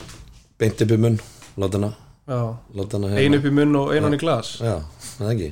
[0.61, 1.19] beint upp í munn
[1.61, 1.91] láta hana,
[2.27, 2.41] Já,
[2.77, 4.57] láta hana ein upp í munn og ein hann í glas.
[4.61, 4.81] Já,
[5.17, 5.51] það er ekki?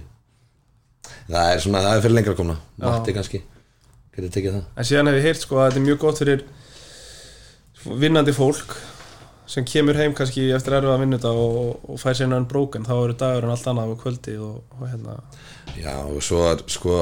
[1.28, 3.42] Það er svona, það er fyrir lengra komna Matti kannski,
[4.14, 4.68] getur tekið það.
[4.76, 6.46] En síðan hef ég heyrt sko að þetta er mjög gott fyrir
[7.88, 8.76] vinnandi fólk
[9.48, 12.84] sem kemur heim kannski eftir erfið að vinna þetta og, og fær sér náttúrulega bróken
[12.84, 15.14] þá eru dagurinn allt annað á kvöldi og, og hérna.
[15.78, 16.98] Já, og svo er sko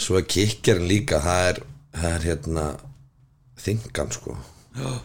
[0.00, 1.20] svo er kikkerinn líka.
[1.22, 1.60] Það er,
[1.94, 2.64] það er hérna
[3.64, 4.36] þingan sko.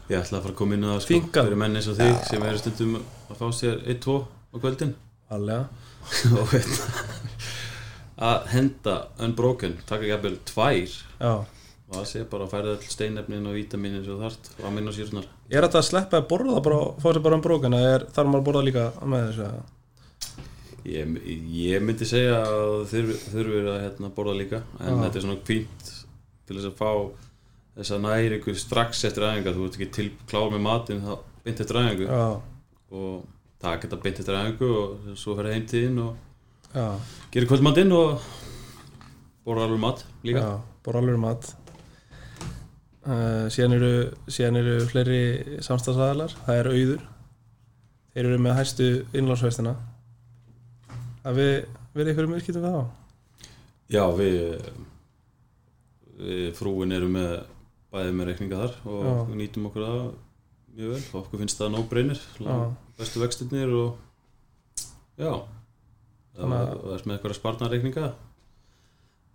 [0.09, 1.47] Ég ætla að fara að koma inn á það sko, Þingað.
[1.49, 4.93] fyrir menn eins og þig sem eru stundum að fá sér 1-2 á kvöldin.
[5.35, 5.67] Allega.
[6.39, 6.89] Og hérna
[8.15, 10.93] að henda unbroken taka ekki að tvær.
[11.19, 11.33] Já.
[11.85, 14.71] og það sé bara að færa all steinefnin og vítaminin sem þú þarft og að
[14.73, 17.91] minna sýrnar Er þetta að sleppa að borða bara fá sér bara um bróken eða
[17.97, 19.49] er, þarf maður að borða líka með þessu
[20.95, 21.13] ég,
[21.59, 24.97] ég myndi segja að þurfi að hérna, borða líka en Já.
[25.03, 25.91] þetta er svona fínt
[26.45, 26.89] til þess að fá
[27.75, 31.13] þessa næringu strax eftir æfingar þú ert ekki til klár með matinn þá
[31.45, 32.07] beint eftir æfingu.
[32.07, 32.27] Já,
[32.95, 33.25] og
[33.61, 36.85] taka þetta beint eftir æfingu og svo ferði heim tíðin og já,
[37.33, 38.27] gerir kvöldmatinn og
[39.45, 40.45] borða alveg mat líka.
[40.85, 41.51] Bara alveg mat.
[43.05, 43.91] Uh, síðan, eru,
[44.33, 45.19] síðan eru fleiri
[45.65, 47.03] samstagsæðalar það er auður.
[48.15, 49.75] Þeir eru með hæstu innlánsvestina
[51.25, 51.51] að við
[51.95, 52.83] verið ykkur um yrkýtum við á
[53.85, 54.69] Já, við,
[56.17, 57.33] við frúin erum með
[57.95, 59.35] bæðið með reikninga þar og Já.
[59.41, 59.99] nýtum okkur það
[60.75, 61.01] mjög vel.
[61.13, 62.21] Og okkur finnst það nóbreynir
[62.99, 63.95] bestu vextirnir og
[65.19, 65.31] já.
[66.35, 68.07] Þannig að- það er með eitthvað spartnarreikninga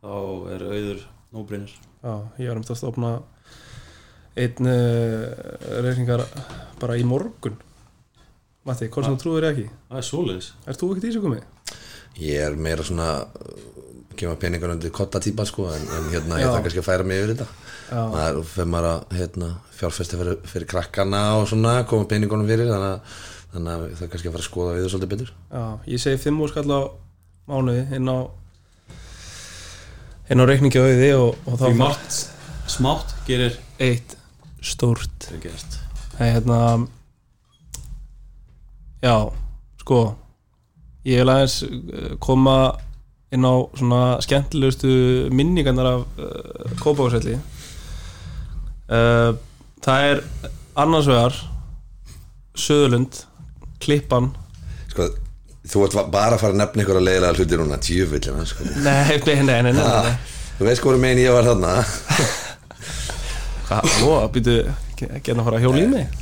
[0.00, 0.12] þá
[0.54, 1.00] er auður
[1.32, 1.72] nóbreynir
[2.04, 3.10] Já, ég var um þetta að stofna
[4.40, 5.24] einn uh,
[5.84, 6.22] reikningar
[6.80, 7.56] bara í morgun.
[8.64, 9.64] Matti, hvort sem þú trúir ekki?
[9.90, 10.48] Það er svoleiðis.
[10.68, 11.42] Ert þú ekkert í þessu komið?
[12.20, 13.08] Ég er meira svona
[14.18, 17.22] kemur peningar undir kotta típa sko en, en hérna ég þarf kannski að færa mig
[17.22, 17.46] yfir þetta.
[17.90, 22.70] Já, maður fyrir maður að hérna, fjárfesti fyrir, fyrir krakkana og svona koma peningunum fyrir
[22.70, 23.16] þannig að,
[23.54, 25.32] þannig að það er kannski að fara að skoða við það svolítið betur.
[25.50, 26.80] Já, ég segi 5 úr skall á
[27.50, 28.18] mánuði inn á
[30.30, 32.22] inn á reikningi auði og, og þá margt
[32.70, 34.16] smátt gerir eitt
[34.62, 35.30] stórt.
[35.32, 35.78] Er gert.
[36.20, 36.58] Nei, hérna
[39.00, 39.32] Já,
[39.80, 39.98] sko
[41.08, 42.56] ég vil aðeins eh, koma
[43.30, 44.90] inn á svona skemmtilegustu
[45.34, 47.36] minningarnar af uh, Kópavásvelli
[48.90, 49.36] uh,
[49.80, 50.22] Það er
[50.80, 51.36] annars vegar
[52.60, 53.22] Söðurlund
[53.80, 54.26] Klippan.
[54.90, 55.06] Sko,
[55.70, 58.66] þú ert bara að fara að nefna ykkur að leiðilega hluti núna, tjöfullina sko.
[58.84, 60.16] Nei, nei, nei, nei, nei, nei.
[60.58, 61.72] þú veist hvað megin ég var þarna.
[63.70, 64.58] Hvað, ó, býtu
[65.00, 66.16] Gæna að fara að hjóla í mig?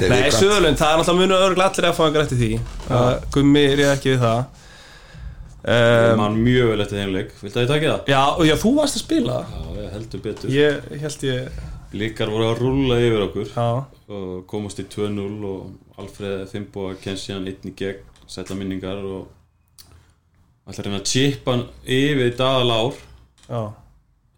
[0.00, 2.50] Nei, Söðurlund, það er náttúrulega munu örglega allir að fá einhver eftir því.
[2.90, 4.59] Uh, Gummi er ég ekki við það
[5.60, 7.34] um, um, Man mjög vel eftir þeim leik.
[7.40, 8.14] Viltu að ég taki það?
[8.14, 9.42] Já, og já, þú varst að spila.
[9.50, 10.54] Já, ég heldur betur.
[10.54, 13.82] Ég held ég Líkar voru að rúlla yfir okkur Já,
[14.14, 19.00] og komast í 2-0 og Alfreð Fimbo að kenn síðan einn í gegn sætla minningar
[19.02, 19.88] og
[20.70, 23.00] ætla að reyna að chipa hann yfir Daðal Ár
[23.48, 23.62] já,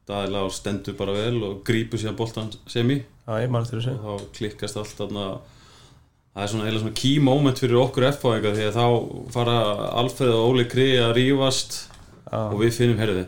[0.08, 3.82] Daðal Ár stendur bara vel og grípur síðan boltan sem í já, ég mann eftir
[3.82, 3.98] þessu.
[4.00, 5.26] Og þá klikkast allt þarna
[6.32, 8.86] það er svona eiginlega svona key moment fyrir okkur F-fáingar því að þá
[9.34, 9.56] fara
[10.00, 11.78] Alfreð og Óli Kri að rífast
[12.24, 12.38] Já.
[12.48, 13.26] og við finnum herði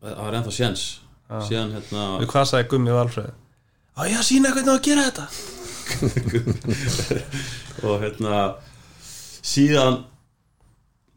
[0.00, 0.84] það er ennþá séns.
[1.46, 3.32] Síðan hérna Við hvað sagði Gummi og Alfreð?
[3.94, 5.26] Á ég að sína hvernig á að gera þetta.
[7.86, 8.40] Og hérna
[9.44, 10.00] síðan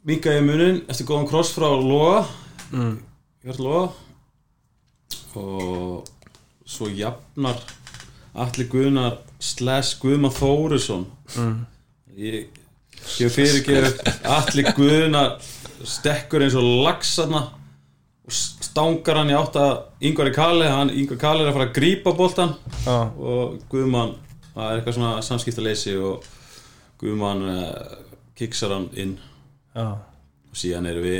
[0.03, 2.25] minga ég munin eftir góðan kross frá Loga.
[2.73, 2.97] Mm.
[3.45, 3.85] Hjörð Loga.
[5.39, 6.11] Og
[6.67, 7.61] svo jafnar
[8.33, 11.05] Alli Guðnar slash Guðma Þórisson.
[11.37, 11.57] Mm.
[12.17, 12.61] ég
[13.19, 15.35] ég fyrirgefu Alli Guðnar
[15.83, 17.43] stekkur eins og lagsarna
[18.23, 19.73] og stangar hann í átt að
[20.07, 22.53] Yngvar í Kali, hann Yngvar Kali er að fara að grípa boltan
[22.85, 24.15] Já, og Guðmann
[24.53, 26.27] það er eitthvað svona samskiptaleysi og
[27.01, 27.95] Guðmann uh,
[28.37, 29.17] kiksar hann inn.
[29.75, 31.19] Já, og síðan erum við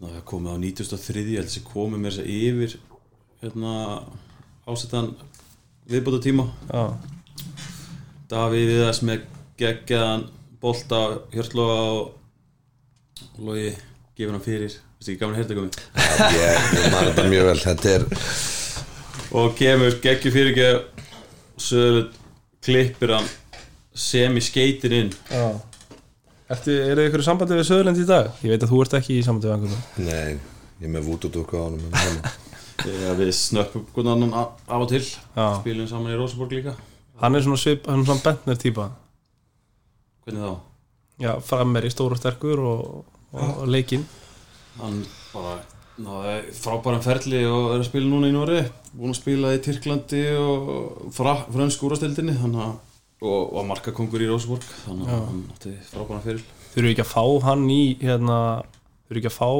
[0.00, 2.76] hérna, komið á 93 ég held þessi komið mér þess að yfir
[3.42, 3.74] hérna,
[4.70, 5.10] ásettan
[5.90, 6.82] viðbúta tíma já.
[8.30, 9.24] Davíð Viðars með
[9.60, 10.24] geggjaðan
[10.62, 11.00] bolta
[11.34, 13.72] hjörtloga og logi
[14.16, 14.76] gefur hann fyrir.
[15.00, 15.80] Vistu ekki gaman að heyrta komið?
[16.36, 17.58] Ég, ég man þetta mjög vel.
[17.64, 18.06] Þetta er
[19.40, 20.70] og kemur geggjur fyrir ekki
[21.62, 22.16] sögulegt
[22.66, 23.28] klippir hann
[23.96, 25.10] sem í skeitin inn.
[25.32, 25.44] Já.
[26.50, 28.30] Ertu, er þið ykkur sambandi við Söðurland í dag?
[28.42, 30.32] Ég veit að þú ert ekki í sambandi við einhvern Nei,
[30.80, 32.22] ég er með vútudúku á hann-
[32.80, 35.46] Þegar við snöppum hvernig annan af og til Já.
[35.60, 36.74] spilum saman í Rosenborg líka.
[37.20, 38.90] Hann er svona svip, hann er svona bentner típa.
[40.24, 40.54] Hvernig þá?
[41.20, 42.84] Já, frammer í stóru og sterkur og,
[43.32, 44.06] og, og leikinn.
[44.80, 45.02] Hann
[45.34, 45.58] bara
[46.00, 48.62] náði frábæran ferli og er að spila núna í Nóri
[48.94, 52.78] búin að spila í Tyrklandi og fra, frönsku úrastildinni að
[53.20, 56.44] og var markakongur í Rosenborg þannig að hann átti frábæran feril.
[56.72, 58.38] Þurfu ekki að fá hann í hérna,
[59.08, 59.50] þurfu ekki að fá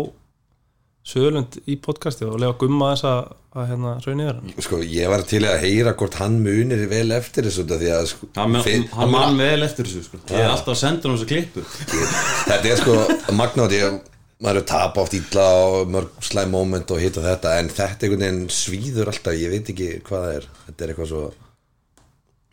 [1.06, 5.22] Söðurland í podcasti og lega gumma þess að, að hérna raunni vera Sko, ég var
[5.30, 8.86] til í að heyra hvort hann munir vel eftir þessu því að sko, hann, fyr-
[8.98, 10.20] hann mann vel eftir þessu sko.
[10.28, 12.98] ég er alltaf að senda hann þessu klippu Þetta er sko
[13.40, 13.98] magnátt ég
[14.40, 18.06] maður er tapa oft illa og mörg slæm moment og hitt og þetta en þetta
[18.06, 20.46] einhvern veginn svíður alltaf ég veit ekki hvað það er.
[20.68, 21.24] Þetta er eitthvað svo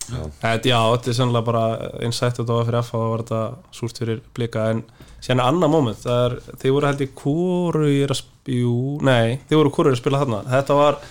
[0.08, 1.62] Þetta, já, þetta er sannlega bara
[2.08, 3.40] einsætt þetta var fyrir og var þetta
[3.76, 4.78] súrt fyrir blika en
[5.20, 9.60] síðan er annað moment það er, þið voru held ég kóru að spjú, nei, þið
[9.60, 10.46] voru kóru að spila þarna.
[10.48, 11.02] Þetta var,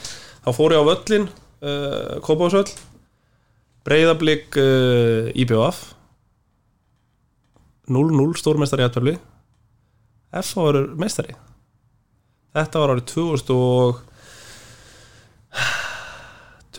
[0.41, 2.71] þá fór ég á völlin uh, Kópásvöll
[3.85, 5.83] Breiðablík uh, IBF
[7.93, 9.15] 0-0 stórmeistari í aðtöfli
[10.37, 11.37] F var meistari.
[12.57, 14.01] Þetta var árið 2000 og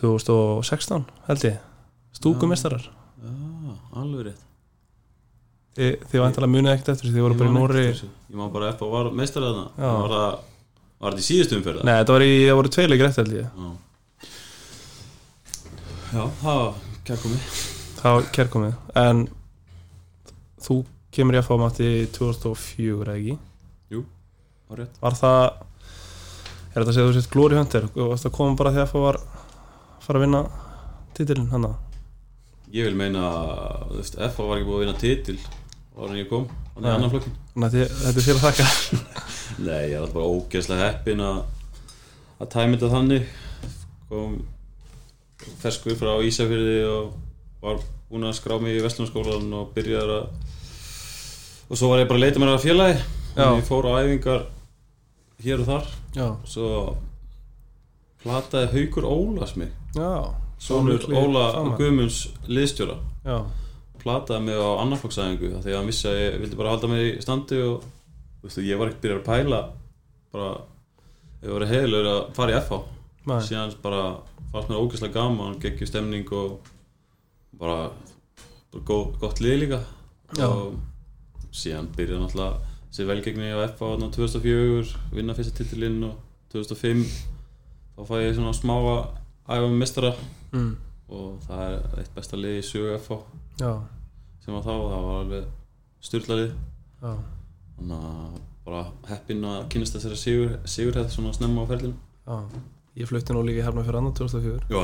[0.02, 1.62] 2016 held ég.
[2.18, 2.90] Stúkumestarar
[3.94, 4.47] alveg rétt
[5.78, 8.70] þið, vantilega munið ekkert eftir þessu, þið voru Ég bara í Nóri ég má bara
[8.72, 9.66] eftir að var meistar þarna.
[9.78, 9.92] Já.
[10.02, 11.84] var það þetta í síðustu umferð?
[11.88, 13.48] Nei, þetta var í, það voru tveileg rétt held ég.
[13.48, 13.70] Já.
[16.08, 16.76] Já, það var
[17.08, 17.40] kærkomi
[17.98, 18.76] Það var kærkomið.
[19.04, 19.24] En
[20.68, 20.78] þú
[21.18, 23.38] kemur í að fá mati 2004, eða ekki?
[23.94, 24.04] jú,
[24.72, 25.02] var rétt.
[25.04, 25.42] Var það
[26.78, 27.86] Er þetta að segja þú sett Glory Hunter?
[27.98, 29.18] Og varst að koma bara þegar það var
[30.04, 30.42] fara að vinna
[31.18, 31.66] titilin hann
[32.74, 33.24] ég vil meina
[33.88, 35.38] að FA var ekki búið að vinna titil
[36.06, 38.66] en ég kom þannig annan flokkin þetta er fyrir að þakka.
[39.68, 41.40] Nei, ég er alltaf bara ógeðslega heppin að
[42.38, 43.32] að tæmi þetta þannig.
[44.12, 44.36] Kom
[45.62, 47.16] ferskur frá Ísafyrði og
[47.64, 47.82] var
[48.12, 50.28] búinn að skrá mig í Vestlunarskólan og byrjaði að
[51.68, 53.00] og svo var ég bara að leita mér að félagi.
[53.38, 54.46] Og ég fór á æfingar
[55.44, 55.90] hér og þar.
[56.18, 56.70] Já, svo
[58.24, 59.74] plataði Haukur Ólas mig.
[60.88, 61.50] Mikli Óla.
[61.78, 62.98] Guðmunds liðstjóra.
[63.26, 63.42] Já,
[64.02, 67.60] plataði mig á annarflokksæðingu að hann vissi að ég vildi bara halda mig í standi
[67.66, 67.86] og
[68.42, 69.62] þú veist, ég var ekkert byrjað að pæla
[70.36, 70.52] bara,
[71.44, 72.82] ég var heilugur að fara í FH
[73.28, 73.40] Nei.
[73.44, 74.04] síðan bara
[74.54, 76.70] fannst mér ógeðslega gaman geggjum stemning og
[77.58, 77.90] bara,
[78.72, 79.82] bara góð, gott lið líka
[80.38, 80.48] Já.
[80.48, 80.78] og
[81.56, 86.16] síðan byrjaði náttúrulega sér velgegni á FH þarna 2004 vinna fyrsta titilinn og
[86.54, 87.04] 2005
[87.98, 89.02] þá fæ ég svona smá að
[89.48, 90.14] æfa með mistara
[90.54, 90.72] mm.
[91.18, 93.20] og það er eitt besta lið í sögu FH
[93.60, 93.72] já,
[94.44, 95.48] sem var þá, það var alveg
[96.08, 97.14] styrlalið já.
[97.78, 101.96] Þannig að bara heppinn að kynast þessari sigur, sigurhæð svona snemma á ferlinu
[102.28, 102.38] Já,
[103.00, 104.84] ég flutti nú líka hérna fyrir annan 2004 Já,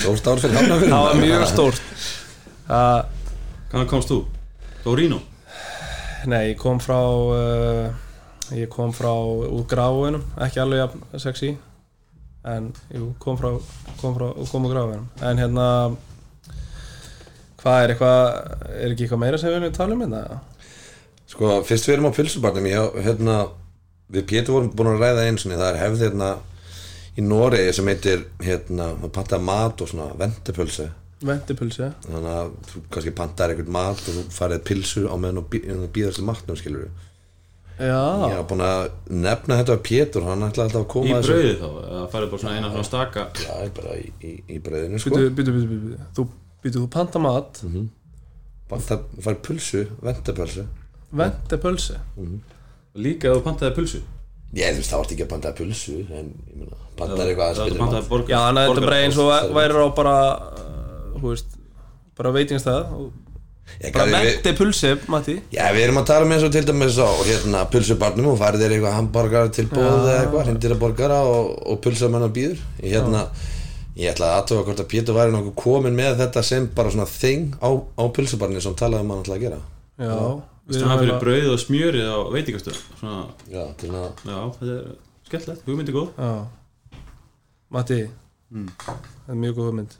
[0.00, 1.82] stórt ár fyrir hafnafjörðum Það var mjög stórt.
[2.68, 3.00] Það,
[3.72, 4.20] hvaðan komst þú?
[4.84, 5.20] Dórínó?
[6.28, 7.88] nei, ég kom frá uh,
[8.52, 11.54] ég kom frá úr gráinum, ekki alveg jafn sexy
[12.50, 13.54] en jú, kom frá
[14.00, 15.06] kom, frá, kom úr gráinum.
[15.24, 15.66] En hérna
[17.62, 18.20] hvað er eitthvað
[18.80, 20.22] er ekki eitthvað meira sem við viljum tala um hérna?
[21.30, 23.34] Sko, fyrst við erum á pilsubarnum ég, hérna,
[24.10, 26.30] við Pétur vorum búin að ræða eins og það er hefð hérna
[27.18, 30.88] í Noregi sem heitir hérna, að panta mat og svona ventipulse.
[31.20, 35.48] Ventipulsi þannig að þú kannski pantar einhvern mat og þú farið pilsu á meðan og
[35.52, 37.06] bí- þú býðast til matnum skilur við
[37.80, 38.80] ég Já, var búin að
[39.26, 42.30] nefna þetta af Pétur hann ætlaði alltaf að Í koma þessu- brauði þá, eða færið
[42.32, 43.26] bara svona eina svona staka?
[43.44, 45.10] Já, bara í, í, í brauðinu sko.
[45.12, 46.26] Byttu, byttu, byttu, byttu
[46.60, 47.60] Þú, byttu, þú panta mat.
[48.70, 50.64] Panta, farið pulsu, ventipulsu
[51.16, 51.96] Ventipulsi
[53.00, 54.00] Líka ef þú pantaði pulsu.
[54.54, 57.72] Ég þú veist, það vart ekki að panta pulsu en ég meina, pantar eitthvað að
[57.78, 58.08] pantaði mat.
[58.10, 61.58] borgar Já, þannig að þetta er bara eins og væri á bara uh, hú veist
[62.18, 63.10] bara veitingstæð og
[63.80, 65.36] Ég bara gaf við- ventipulsi, Matti.
[65.54, 68.64] Já, við erum að tala með eins og til dæmis á hérna, pulsubarnum og farið
[68.64, 72.58] þér eitthvað hambúrgar til bóð eða eitthvað, hindir að borgara og, og pulsamennar býður.
[72.82, 73.22] Ég, hérna,
[74.00, 77.08] ég ætla að aðtóka hvort að Pétur væri nokkuð komin með þetta sem bara svona
[77.10, 79.60] þing á, á pulsubarninu sem talaði um hann alltaf að gera.
[80.00, 80.16] Já,
[80.70, 83.18] við erum fyrir að brauðið og smjörið á veitingastöð Svona,
[83.52, 84.86] Já, til að já, þetta er
[85.28, 86.12] skemmtilegt, hugmyndi góð.
[86.16, 87.00] Já.
[87.76, 87.98] Matti
[88.50, 89.98] Það er mjög góð hugmynd.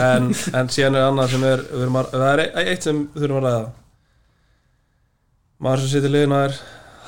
[0.00, 3.02] En, en síðan er annað sem er við erum að, það er e- eitt sem
[3.14, 3.66] þurfum að ræða.
[5.66, 6.56] Maður sem situr liðina er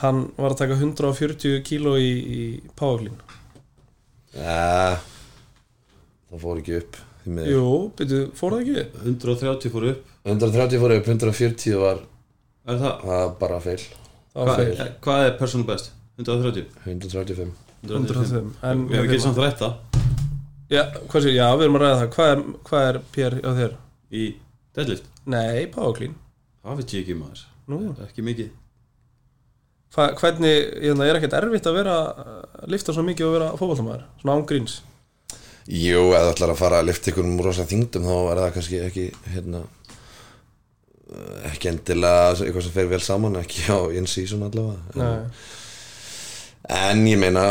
[0.03, 2.41] hann var að taka 140 kíló í, í
[2.79, 3.19] powerclean
[4.35, 4.99] ja,
[6.31, 6.99] það fór ekki upp.
[7.29, 7.63] Jú,
[7.99, 8.85] byrju, fór það ekki?
[9.05, 11.99] 130 fór upp 130 fór upp, 140 var,
[12.69, 13.03] Er það?
[13.09, 13.81] var bara feil
[14.33, 14.93] Það var Hvað, feil.
[15.05, 15.91] hvað er personal best?
[16.19, 16.65] 130?
[16.87, 17.53] 135
[17.85, 19.75] 105 En Við hefum ekki samt rætt það
[20.73, 23.51] Já, hvað sér, já, við erum að ræða það Hvað er, hvað er Pér á
[23.61, 23.77] þér?
[24.13, 24.25] Í
[24.77, 26.17] deadlift Nei, Power Clean
[26.65, 28.68] Það veit ég ekki maður Nú, Ekki mikið Hva,
[29.95, 34.37] hvernig, ég er ekkert erfitt að vera að lifta svo mikið og vera fótballtamaður Svona
[34.39, 34.81] ángríns
[35.69, 38.55] Jú, ef þú ætlar að fara að lifta ykkur um rosa þingdum þá er það
[38.55, 39.67] kannski ekki hérna
[41.49, 44.81] ekki endilega eitthvað sem fer vel saman ekki á in season allavega.
[44.97, 45.29] En,
[46.79, 47.47] en ég meina,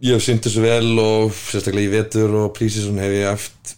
[0.00, 3.74] ég hef synt þessu vel og sérstaklega í vetur og prísísun hef ég eft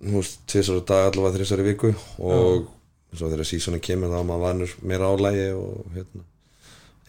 [0.00, 2.68] þú veist, tvisar á dag allavega þrjusar í viku og
[3.12, 6.26] svo þegar seasoni kemur þá maður vanur meira álægi og hérna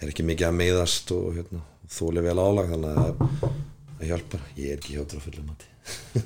[0.01, 1.61] er ekki mikið að meiðast og hérna
[1.91, 4.47] þóli vel álag þannig að það hjálpar.
[4.57, 5.69] Ég er ekki hjóttur á fullum mati.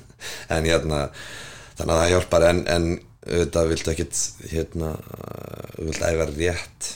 [0.56, 1.02] En hérna
[1.76, 2.46] þannig að það hjálpar.
[2.50, 2.88] En, en
[3.26, 4.92] auðvitað viltu ekkit hérna
[5.82, 6.92] vilt æfa rétt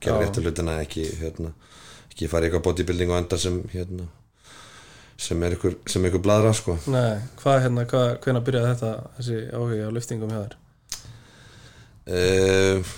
[0.00, 1.52] gera réttu hlutina ekki hérna
[2.10, 4.06] ekki fara í eitthvað bodybuilding og enda sem hérna
[5.20, 6.74] sem er ykkur, sem ykkur bladra sko.
[6.92, 10.56] Nei, hvað hérna, hvað, hvenær byrjaði þetta þessi áhugi á liftingum hjá þér?
[12.12, 12.90] uh,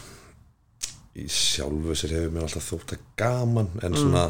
[1.19, 4.25] í sjálfu sér hefur mér alltaf þótt að gaman en svona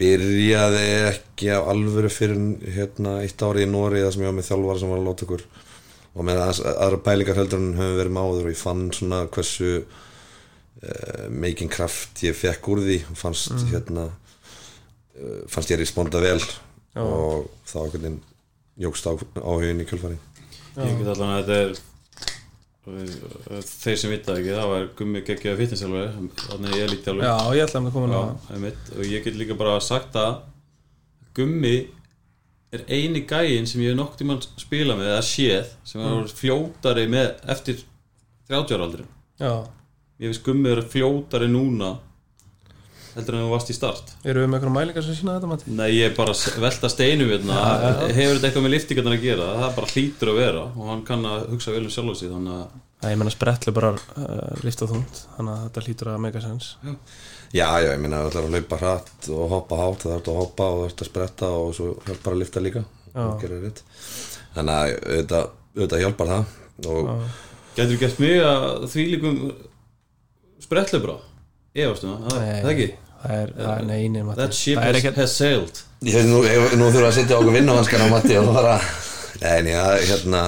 [0.00, 2.38] byrjaði ekki á alvöru fyrir
[2.76, 5.26] hérna eitt ári í Nóri það sem ég var með þjálfara sem var að láta
[5.26, 5.44] ykkur
[6.10, 9.68] og með aðra pælingar heldur en höfum verið með áður og ég fann svona hversu
[9.80, 16.40] uh, mikinn kraft ég fekk úr því og fannst hérna uh, fannst ég responda vel
[16.40, 17.04] Já.
[17.04, 18.18] og þá einhvern veginn
[18.80, 19.12] jógst á,
[19.44, 20.18] áhugin í kjölfari
[20.80, 21.78] Ég get allan að þetta er
[22.80, 27.26] Þeir sem vita ekki Það var gummi geggjaði fitnessalveri Þannig ég líkti alveg.
[27.28, 30.38] Já, ég ætla að koma Já, og ég get líka bara sagt að
[31.36, 31.74] Gummi
[32.74, 36.32] er eini gæinn sem ég hef nokkuð tímann spila með eða séð sem er mm.
[36.38, 37.82] fljótari með eftir
[38.50, 39.06] 30 ára aldri
[40.20, 41.96] ég veist Gummi er fljótari núna
[43.14, 44.12] heldur en þú varst í start.
[44.24, 45.74] Eru við með eitthvað mælingar sem sína þetta, Matti?
[45.78, 47.56] Nei, ég er bara velta steinu hérna.
[48.10, 49.48] hefur þetta eitthvað með liftingarnar að gera?
[49.56, 52.32] Það er bara hlýtur að vera og hann kann að hugsa vel um sjálf sig
[52.32, 56.18] þannig að Nei, ég menna sprettlu bara uh, lifta þungt Þannig að þetta hlýtur að
[56.20, 56.66] mega sens
[57.50, 60.36] Já, já, ég meina þú ætlar að hlaupa hratt og hoppa hátt það ert að
[60.38, 62.82] hoppa og þú ert að spretta og svo hjálpar að lifta líka.
[63.18, 63.46] Og
[64.54, 66.52] þannig að auðvitað, auðvitað hjálpar það
[66.92, 67.08] og
[67.74, 69.40] Gætur þú gert mig að því líkum
[70.62, 71.18] sprettlu bara
[71.74, 72.88] Efastu það, það það ekki?
[73.20, 74.40] Það er, það er neini, Matti.
[74.40, 75.80] That ship Það er has, ekkert has sailed.
[76.08, 78.74] Ég veit nú, ég, nú þurfum við að setja okkur vinnavanskar á Matti og fara
[79.50, 80.40] en já, hérna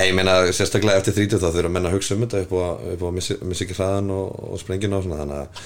[0.00, 3.02] ég meina sérstaklega eftir 30 þá þurfum menn að hugsa um þetta upp og, upp
[3.08, 5.64] og missi, missi ekki hraðan og, og sprengina og svona þannig að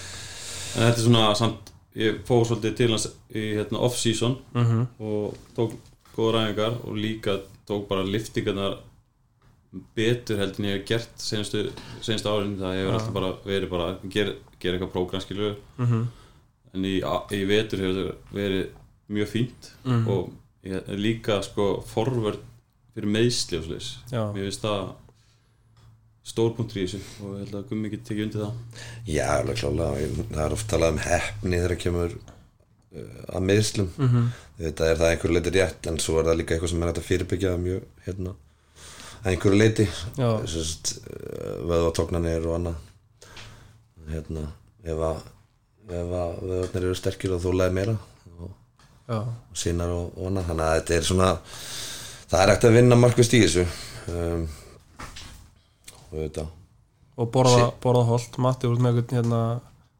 [0.74, 4.80] En þetta er svona samt Ég fór svolítið til hans í hérna, off-season Mhm.
[4.98, 5.76] og tók
[6.16, 7.36] góða ræðingar og líka
[7.68, 8.80] tók bara liftingarnar
[9.94, 11.62] betur heldur en ég hef gert senastu,
[12.02, 12.56] senastu árin.
[12.58, 14.10] Það hefur alltaf bara verið bara að
[14.64, 16.03] gera, eitthvað prógram skilur Mhm.
[16.74, 16.96] en í,
[17.38, 18.66] í vetur hefur þetta verið
[19.14, 20.09] mjög fínt Mhm.
[20.09, 20.33] og
[20.64, 22.40] ég, líka sko forvörd
[22.94, 23.70] fyrir meðsli og
[24.11, 24.33] Já.
[24.35, 24.92] mér finnst það
[26.24, 28.53] stór punktur í þessu og ég held að Gummi geti tekið undir það
[29.07, 34.29] já, alveg klálega það er oft talað um hefni þegar kemur uh, að meðslum Mhm.
[34.61, 37.03] þetta er það einhver leiti rétt en svo er það líka eitthvað sem er hægt
[37.03, 38.35] að fyrirbyggja mjög hérna
[39.24, 40.31] að einhverju leiti Já.
[41.68, 42.74] vöðvatóknanir og annað
[44.10, 44.44] hérna
[44.84, 45.22] ef að
[45.84, 47.94] ef að vöðvarnir eru sterkir og þú leið meira
[48.38, 48.52] og,
[49.12, 50.48] og sínar og, annað.
[50.50, 51.30] Þannig að þetta er svona
[52.30, 53.66] það er hægt að vinna markvist í þessu.
[54.12, 54.46] Um,
[56.10, 56.48] og þetta
[57.14, 58.40] og borða, borða holt.
[58.42, 59.44] Matti út með hérna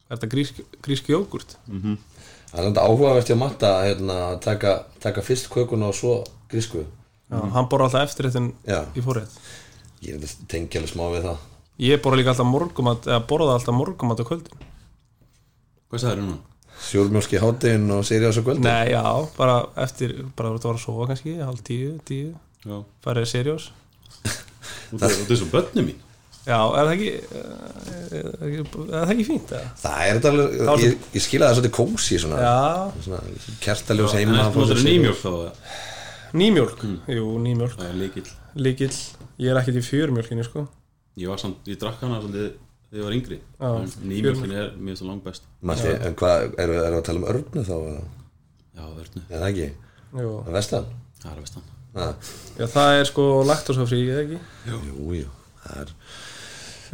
[0.05, 1.55] Er þetta grísk, grísk jógurt?
[1.65, 6.19] það er þetta áhugavert hjá Matta hérna, að taka, taka fyrst kökuna og svo
[6.53, 6.85] grísku.
[7.33, 9.39] Já, hann borða alltaf eftir þetta í fórið
[10.05, 11.43] ég er tengi alveg smá við það
[11.83, 14.67] Ég borða líka alltaf morgumat eða borða alltaf morgumat á kvöldin.
[15.91, 16.43] Hvað sagður þú núna?
[16.85, 19.03] sjálfmjólski hátinn og sériás og kvöldin Nei, já,
[19.39, 22.33] bara eftir bara þú var að sofa kannski, hálf tíu, tíu.
[22.67, 23.69] Já, farið seriós
[24.91, 26.01] þetta er- svo börnum mín
[26.45, 29.55] Já, er það ekki er, er, er það ekki fínt?
[29.55, 29.71] eða?
[29.81, 33.21] það er þetta alveg, ég, ég skila það svolítið kósi svona, Já, svona
[33.65, 34.51] kertaljós heima er
[35.23, 35.53] þá eða?
[36.35, 36.85] nýmjólk.
[37.15, 38.29] Jú, nýmjólk, Það líkill
[38.67, 38.97] líkill
[39.39, 40.67] Ég er ekkert í fjörmjólkinni, sko
[41.15, 42.49] Ég var samt, ég drakk hana svolítið
[42.91, 43.39] þegar ég var yngri.
[44.11, 47.27] Nýmjólkin er mér svo langt best Matti, en hvað, erum við er að tala um
[47.31, 48.01] örnu þá eða?
[48.75, 49.69] Já, vörnu, er það ekki,
[50.15, 50.89] Jú, að vestan?
[51.23, 51.69] Það er vestan.
[51.95, 54.41] Það, já, það er sko laktósafrí, eða ekki?
[54.71, 54.81] jú,
[55.21, 55.29] jú
[55.63, 55.93] það er,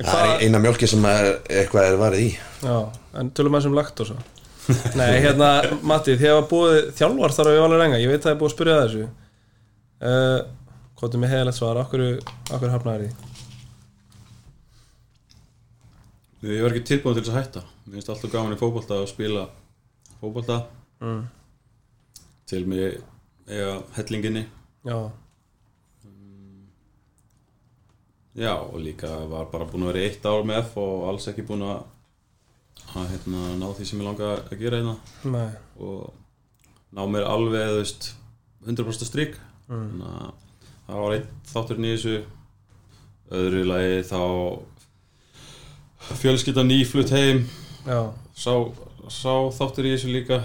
[0.01, 2.29] En það er eina mjólki sem er, eitthvað er varðið í.
[2.64, 2.77] Já,
[3.21, 4.18] en tölum að sem laktósa.
[5.01, 5.49] Nei, hérna,
[5.89, 8.51] Matti, þið hafa búið þjálfar þar á Jóvalur Enga, ég veit að það er búið
[8.51, 9.07] að spyrja það þessu
[10.11, 10.39] uh,
[11.01, 12.05] Hvað er með heiðalegt svar, okkur,
[12.53, 13.31] okkur hafnaður því
[16.43, 17.62] Ég var ekki tilbúin til þess að hætta.
[17.84, 19.49] Mér finnst alltaf gaman í fótbolta að spila
[20.20, 20.61] fótbolta.
[21.01, 21.22] Mm.
[22.51, 22.97] til mig
[23.49, 24.47] eiga hellinginni.
[24.84, 25.11] Já,
[28.34, 31.43] Já, og líka var bara búin að vera eitt ár með F og alls ekki
[31.49, 31.80] búin að
[32.97, 34.95] að hérna, ná því sem ég langa að gera hérna.
[35.78, 36.12] Og
[36.97, 38.12] ná mér alveg, veist
[38.66, 39.38] 100% strík
[39.70, 40.01] Mm.
[40.01, 40.30] þannig að
[40.86, 42.14] það var einn þátturinn í þessu.
[43.30, 44.20] Öðru lagi þá
[46.19, 47.45] fjölskylda nýflutt heim.
[48.37, 48.53] Sá,
[49.11, 50.41] sá þáttur í þessu líka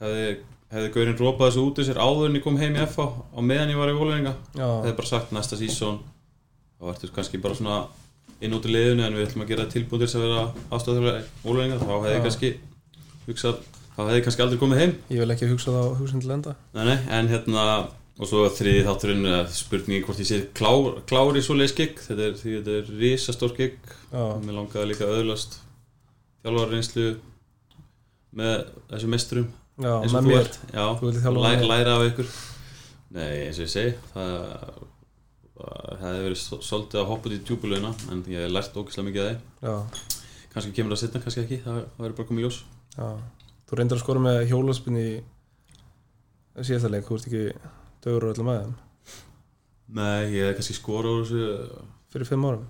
[0.00, 0.26] hefði,
[0.72, 3.40] hefði Gaurin rópað þessu út í sér áður en ég kom heim í FA á
[3.44, 5.98] meðan ég var í Vólæringa hefði bara sagt næsta sísón
[6.78, 7.80] þá ertu kannski bara svona
[8.44, 10.44] inn út í liðinu en við ætlum að gera tilbúin til þess að vera
[10.76, 12.52] afstöður Vólæringa þá hefði ég kannski
[13.26, 13.62] hugsað
[13.98, 14.92] þá hefði ég kannski aldrei komið heim.
[15.10, 16.54] Ég vil ekki hugsa það á hugsun til enda.
[16.76, 17.64] Nei, nei, en hérna
[18.18, 22.00] og svo þriði þátturinn spurningi hvort ég sé klár, klár í svoleiðis gig.
[22.02, 23.76] Þetta er, því þetta er risastór gig.
[24.10, 25.58] Já, mér langaði líka að öðlast
[26.42, 27.06] þjálfara reynslu
[28.38, 28.54] með
[28.90, 29.48] þessu mesturum
[29.78, 30.58] já, eins og þú ert.
[30.74, 31.70] Já, Þú vildir þjálfa læ, með mér.
[31.72, 32.30] læra af ykkur.
[33.18, 34.34] Nei, eins og ég segi það
[35.58, 39.06] það hefði verið svo- svolítið að hoppa út í djúbulögina en ég hef lært ógeðslega
[39.08, 39.72] mikið af Já,
[40.52, 41.58] kannski kemur það setna, kannski ekki.
[41.64, 42.58] Það, það verður bara komið ljós.
[42.98, 43.08] Já.
[43.68, 45.08] Þú reyndir að skora með hjólaspinn í
[46.62, 47.42] síðasta leik, þú ert ekki
[48.08, 48.74] dögur og öllum aðeim
[49.88, 52.64] nei, ég hef kannski skora úr þessu fyrir fimm árum.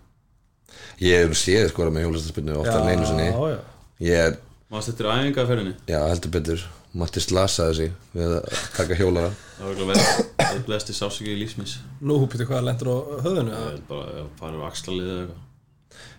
[1.02, 3.30] Ég hef séð skora með hjólastaspinnu ofta en einu sinni.
[3.30, 3.60] Já, já,
[4.04, 4.36] Ég er,
[4.70, 5.72] maður settir æfingaferðinni?
[5.90, 6.66] Já heldur betur.
[6.98, 9.28] Matti slasaði sig við að taka hjólara
[9.58, 13.66] það var ekki að blesti sásöki í lífsmins nú húpiti hvað lendur á höfðinu það
[13.74, 15.44] er bara að fara úr axlalið eða eitthvað.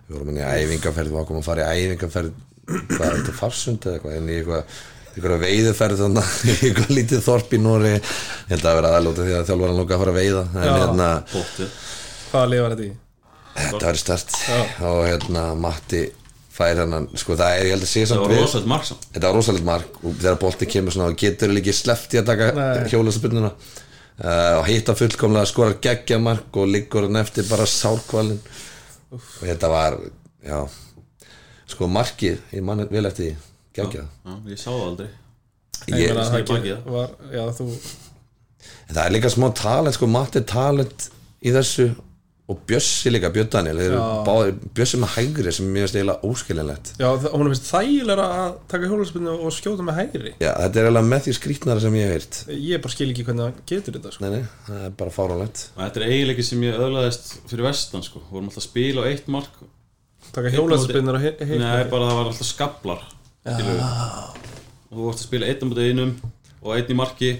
[0.05, 2.31] Við vorum inn í æfingaferð, við varum að fara í æfingaferð
[2.91, 4.77] Hvað er þetta farsund eða eitthvað En í eitthvað,
[5.15, 9.35] eitthvað veiðuferð þannig í eitthvað lítið þorp í Nóri Ég held að vera aðlóta því
[9.39, 11.09] að þjálfara lóka að fara að veiða En hérna,
[12.29, 12.95] Hvaða lið var þetta í?
[13.59, 14.59] þetta var start Já.
[14.87, 16.03] Og hérna, Matti
[16.55, 19.37] fær hennan Sko það er, ég held að sé það samt var við Þetta var
[19.39, 22.89] rosalegt mark og þegar bolti kemur svona og getur líki sleppt í að taka Nei.
[22.91, 28.39] hjólastaspurnuna uh, og hitta fullkomlega að skora geggja mark og liggur hann eftir bara sárkvalin
[29.15, 29.97] og þetta var
[30.45, 30.59] já,
[31.69, 35.09] sko markið ég mann vel eftir því, geggja já, ég sá það aldrei.
[35.87, 37.69] Ég ég, það ekki- var, Já, þú
[38.89, 41.09] það er líka smá talent sko, Matti er talent
[41.45, 41.89] í þessu
[42.49, 44.23] og Bjössi líka, Björn Daniel þeir eru Já.
[44.25, 46.87] báðir, Bjössi með hægri sem mér finnst eiginlega óskiljanlegt.
[46.97, 50.31] Já, það, hún finnst þægilega að taka hjólaspinnu og skjóta með hægri.
[50.41, 52.39] Já, þetta er eiginlega með því skrítnara sem ég hef heyrt.
[52.57, 54.25] Ég bara skil ekki hvernig það getur þetta sko.
[54.25, 55.61] nei, nei, það er bara fáránlegt.
[55.77, 59.05] Og þetta er eiginleiki sem ég öðlaðist fyrir vestan sko, við vorum alltaf að spila
[59.05, 59.61] á eitt mark.
[60.33, 63.05] Taka hjólaspinnur og heilt Nei, bara það var alltaf skablar
[63.45, 64.35] og
[64.89, 66.11] þú vorst að spila einn á mútið einum
[66.61, 67.31] og einn í marki.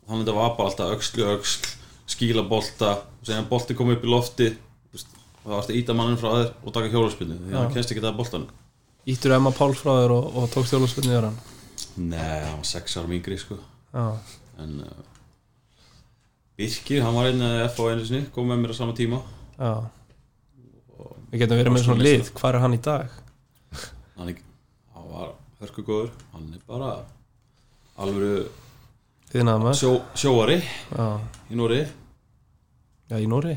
[0.00, 1.68] Og þannig að þetta var bara alltaf öxlu öxl
[2.10, 4.48] skíla bolta og segja að bolti kom upp í lofti.
[4.90, 7.92] Og það varst að íta mannin frá þér og taka hjólaspilni því að hann kennst
[7.94, 8.42] ekki það boltan
[9.08, 11.38] Íttur Emma Páls frá þér og, og tókst hjólaspinnu í hann
[11.96, 13.56] Nei, hann var sex árum yngri sko.
[13.94, 14.04] Já,
[14.60, 14.98] en uh,
[16.60, 19.22] Birkir, hann var einn eða F á einu sinni kom með mér á sama tíma.
[19.56, 19.72] Já.
[21.32, 23.16] Við getum verið með svona lið, hvað er hann í dag?
[24.20, 24.44] hann, er-
[25.60, 26.90] var hörkugóður hann er bara
[28.00, 28.20] að
[29.76, 31.06] sjó, sjóari Já,
[31.52, 31.80] í Nóri
[33.10, 33.56] já í Nóri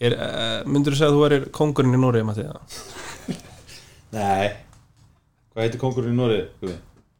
[0.00, 2.22] er, uh, Myndur þú segja að þú erir kongurinn í Nóri?
[4.16, 4.48] Nei.
[5.52, 6.38] Hvað heitir kongurinn í Nóri?
[6.62, 6.76] Guði?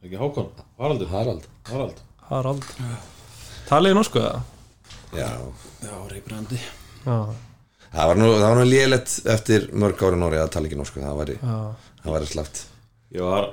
[0.07, 0.49] Ekki Hákon?
[0.79, 1.11] Haraldur?
[1.13, 1.47] Harald.
[1.71, 2.01] Harald.
[2.31, 2.65] Harald.
[3.69, 4.41] Talið norsku eða?
[5.17, 5.29] já,
[5.83, 6.59] Já, reybrandi.
[7.07, 7.17] Já,
[7.93, 11.03] það var nú, það var nú lélegt eftir mörg ári Nóri að tala ekki norsku
[11.05, 11.61] það væri, já,
[12.03, 12.63] það væri slagt
[13.17, 13.49] Ég var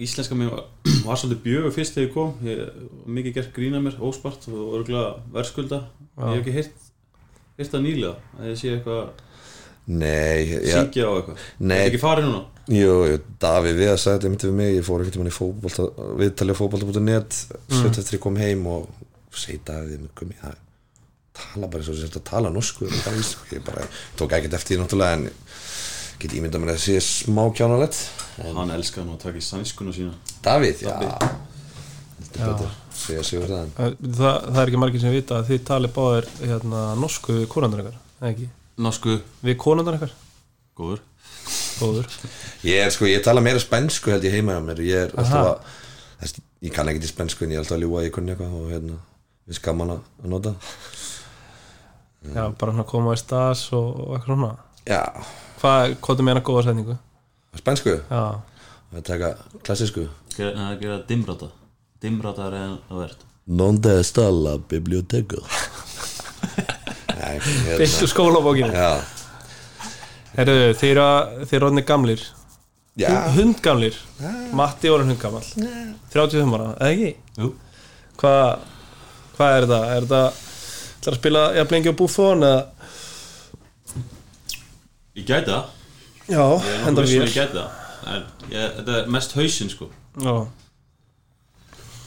[0.00, 0.68] Íslenska mér var,
[1.06, 4.78] var svolítið bjögur fyrst þegar ég kom Ég var mikið gert grína mér, óspart og
[4.80, 5.82] örgulega verðskulda
[6.20, 9.10] Ég hef ekki heyrt það nýlega að ég sé eitthvað
[9.90, 11.76] syngja á eitthvað Nei.
[11.76, 12.40] Er ekki farið núna?
[12.70, 15.30] jú, jú, Davíð við að sagði þetta myndi við mig ég fór ekkert um hann
[15.30, 15.86] í fótbolta
[16.20, 17.78] viðtalið fótbolta.net mm.
[17.80, 18.90] sveit eftir ég kom heim og
[19.34, 20.58] segi Davíð með gummi það
[21.40, 23.56] tala bara eins og þess að tala norsku og tala íslensku.
[23.56, 23.86] ég bara
[24.18, 25.26] tók ekkert eftir því náttúrulega en
[26.22, 28.00] get ímyndað mér að það sé smá kjánalett
[28.40, 30.14] Hann elskaði nú að taka í sænskuna sína.
[30.44, 30.94] Davíð, já.
[30.96, 31.28] Dabbi.
[32.38, 35.94] heldur betur, segja sig úr það það, er ekki margir sem vita að þið talið
[35.96, 38.48] báðir hérna, norsku við konundar ykkar ekki?
[38.80, 39.16] Norsku?
[39.44, 40.14] Við konundar ykkar?
[40.78, 41.02] Góður.
[41.80, 42.06] Góður.
[42.64, 44.80] Ég er sko, ég tala meira spænsku held ég heima á mér.
[44.84, 45.52] Ég er alltaf Aha.
[45.56, 48.32] að þess, Ég kann ekki til spænsku en ég er alltaf að að ég kunni
[48.34, 48.96] eitthvað og hérna,
[49.48, 50.50] við skamman að að nota.
[52.20, 54.50] Já, bara svona koma í stas og, og eitthvað svona.
[54.84, 55.00] Já,
[55.60, 56.96] Hvað, hvað er meina góða setningu?
[57.60, 57.96] spænsku?
[58.10, 58.22] Já,
[58.96, 59.32] að taka
[59.66, 60.06] klassísku.
[60.36, 61.48] Gera- Nei, það gera dimrata
[62.00, 63.24] Dimrata er en það verðt
[63.60, 65.40] Nonde stalla biblioteko
[67.20, 67.78] Nei, hérna.
[67.80, 68.92] Beittu skólabókinu Já,
[70.36, 72.20] Herru, þeir eru orðinni gamlir.
[73.00, 73.96] Já, Hundgamlir.
[74.56, 75.42] Matti orðin hundgamal
[76.14, 77.10] 35 ára, eða ekki?
[77.42, 77.50] Jú.
[78.20, 78.62] Hvað
[79.36, 79.84] hva er það?
[79.96, 80.38] Er það
[81.00, 82.79] Það að spila jafn lengi á Buffon eða
[85.18, 85.64] Ég gæti það.
[86.30, 86.44] Já,
[86.86, 87.78] hendar við ég gæti það.
[88.10, 89.90] En ég, Þetta er mest hausinn sko.
[90.20, 90.34] Já,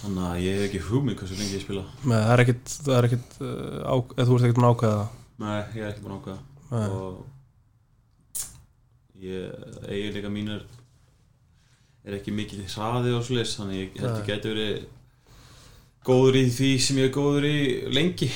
[0.03, 1.81] Þannig að ég hef ekki hugmynd hversu lengi ég spila.
[2.03, 4.73] Með, það er ekkit það er ekkit, uh, á, eða þú ert ekkit búin að
[4.73, 5.13] ákveða það?
[5.43, 6.41] Nei, ég er ekki búin að ákveða
[6.73, 6.87] Nei.
[6.97, 7.13] Og
[9.23, 9.43] ég
[9.87, 10.65] eiginleika mínir
[12.03, 14.73] er ekki mikið hraði og svoleiðis þannig ég held ég gæti verið
[16.03, 17.55] góður í því sem ég er góður í
[17.95, 18.27] lengi.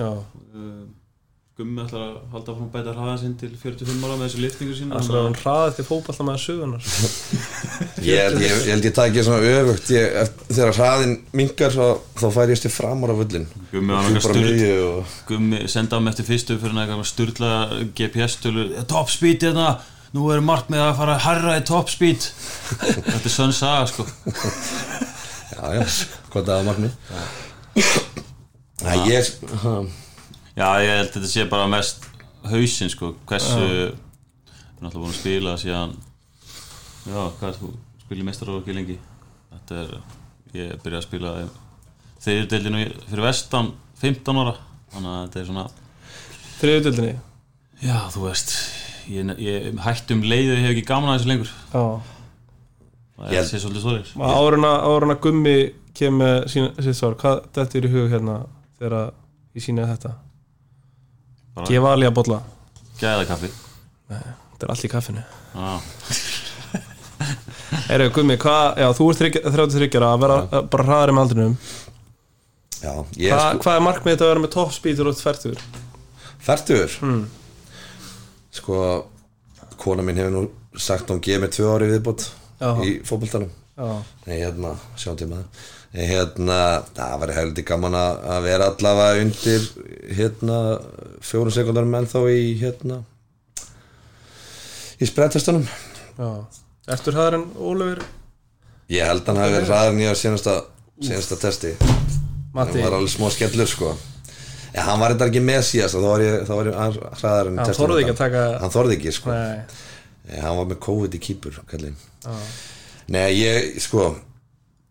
[0.00, 0.82] Já, uh,
[1.60, 4.76] Gummi ætlar að halda frá að bæta hraða sinn til 45 ára með þessu liftingu
[4.78, 6.88] sína það er hann hraðið til fótballta með sögunar
[8.08, 9.92] ég held ég, ég, held ég taki svona öfugt.
[9.94, 11.88] Ég, Þegar hraðin mingar svo,
[12.18, 16.14] þá fær ég stið framar af völlin Gummi var náttúrulega og Gummi senda á mig
[16.14, 17.52] eftir fyrstu fyrir eitthvað styrla
[18.00, 19.76] GPS-tölur Top speed hérna,
[20.16, 22.24] nú er margt með að fara að harra í top speed.
[23.12, 24.08] Þetta er sönn saga sko.
[25.50, 25.82] Já, já,
[26.30, 26.88] hvað það var magni
[28.80, 29.26] Nei, ég
[29.60, 29.72] ha,
[30.60, 32.02] Já, ég held að þetta sé bara mest
[32.50, 35.94] hausinn sko, hversu við erum alltaf búin að spila síðan
[37.08, 37.70] já, hvað þú?
[38.02, 38.98] Spila í meistaróðu ekki lengi?
[39.54, 39.96] Þetta er,
[40.58, 41.32] ég byrjaði að spila
[42.20, 43.72] þegar deildinu fyrir vestan
[44.04, 44.54] 15 ára,
[44.92, 45.66] þannig að þetta er svona
[46.60, 47.16] Þriðutöldinni
[47.88, 48.56] já, þú veist
[49.08, 51.58] ég, ég hætti um leiðu, ég hef ekki gaman að þessu lengur.
[51.72, 51.84] Já.
[53.16, 55.60] Það er sér svolítið stórir Áruna, áruna gummi
[55.96, 58.42] kemur með sína, sitt svar, hvað þetta er í hug hérna
[58.76, 59.14] þegar
[59.56, 60.18] ég sína þetta
[61.68, 62.38] Gefa alveg að bolla.
[63.00, 63.50] Gæða kaffi.
[64.10, 65.22] Þetta er allt í kaffinu.
[65.58, 65.80] Ah,
[67.90, 71.54] Eru gummi, hvað, já, þú ert 33 að vera uh, bara hraðari með aldrinum.
[72.80, 75.58] Já, ég Hva, sko Hvað er markmið þetta að vera með top speed og færtur?
[76.40, 77.24] Fertur Hmm.
[78.56, 78.74] Sko,
[79.78, 80.42] kona mín hefur nú
[80.80, 82.22] sagt að hún gefið mig tvö ári viðbót
[82.60, 82.70] Já.
[82.86, 83.50] í fótboltanum.
[83.76, 83.90] Já,
[84.26, 85.50] Nei, hérna, sjáum til maður Nei,
[85.94, 86.58] hérna,
[86.94, 89.64] það var heldur gaman að vera allavega undir
[90.16, 90.58] hérna,
[91.26, 93.00] fjórum sekundarum en þá í hérna
[95.00, 96.30] í sprettestunum já.
[96.90, 98.00] Ertur hraðar en Ólafur?
[98.90, 100.54] Ég held að hann hafi verið hraðar nýja senasta,
[101.06, 101.74] senasta testi.
[102.54, 102.80] Matti?
[102.80, 103.92] Það var alveg smá skellur sko.
[104.74, 107.50] Já, hann var þetta ekki með síðast þá var ég, þá var ég aðeins hraðar
[107.50, 109.30] en Hann þorði ekki að taka- Hann þorði ekki sko.
[109.34, 109.86] Nei,
[110.30, 111.60] Nei, hann var með COVID í kýpur
[113.10, 114.10] Nei, ég, sko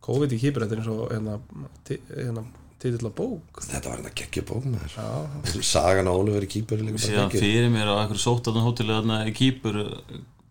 [0.05, 1.37] COVID í kýpur, þetta er eins og hérna,
[2.15, 2.43] hérna
[2.79, 3.61] titill á bók.
[3.65, 5.07] Þetta var þetta geggja bók með Já,
[5.51, 9.33] þér Sagan á Ólafur í kýpur síðan fyrir mér á einhverju sóttarnan hóteli þarna í
[9.35, 9.81] Kýpur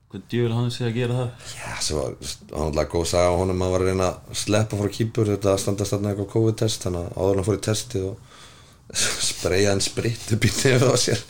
[0.09, 1.49] hvað djöfil hann sé að gera það?
[1.53, 4.78] Já, svo var hann alltaf góð saga á honum að var að reyna að sleppa
[4.80, 8.07] frá kýpur þetta að standast þarna eitthvað COVID-test þannig að áður hann fór í testið
[8.09, 8.16] og
[9.30, 11.20] spreyja hann spritt upp í nefið á sér.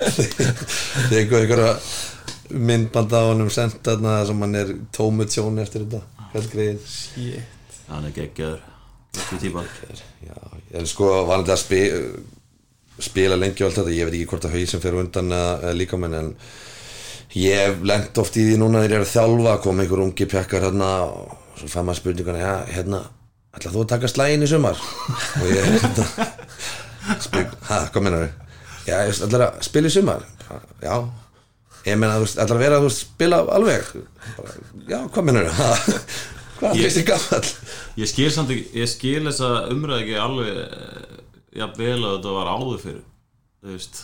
[0.00, 1.74] Það er einhverja
[2.54, 6.82] myndband á honum sendt þarna þar sem hann er tómu tjóni eftir þetta hvað greið
[6.86, 7.78] shit.
[7.90, 8.14] Hann er
[10.22, 10.36] Já,
[10.78, 11.80] en sko var hann að spi,
[13.02, 15.78] spila lengi og allt þetta, ég veit ekki hvort að hausinn fyrir undan eða, eða
[15.78, 16.34] líka menn en
[17.38, 20.28] ég hef lengt oft í því núna þegar ég er að þjálfa, kom einhver ungi
[20.30, 23.02] pjakkar hérna og svo fann maður spurninguna, já, hérna
[23.56, 24.78] ætla þú að taka slægin í sumar?
[25.40, 26.28] Og ég hérna
[27.26, 28.54] spyr, ha, hvað mennar þau?
[28.86, 30.26] Já, ég ætla að spila í sumar.
[30.82, 30.94] Já,
[31.86, 33.88] ég meina, þú veist, að vera þú veist, spila alveg
[34.36, 34.54] Bara,
[34.90, 35.96] já, hvað mennar þau?
[36.60, 37.52] hvað Ég- finnst þið gammal?
[38.02, 41.14] ég skil samt ekki, ég skil þessa umræð ekki alveg eh,
[41.60, 43.04] jafn vel að þetta var áður fyrir
[43.60, 44.02] þú veist,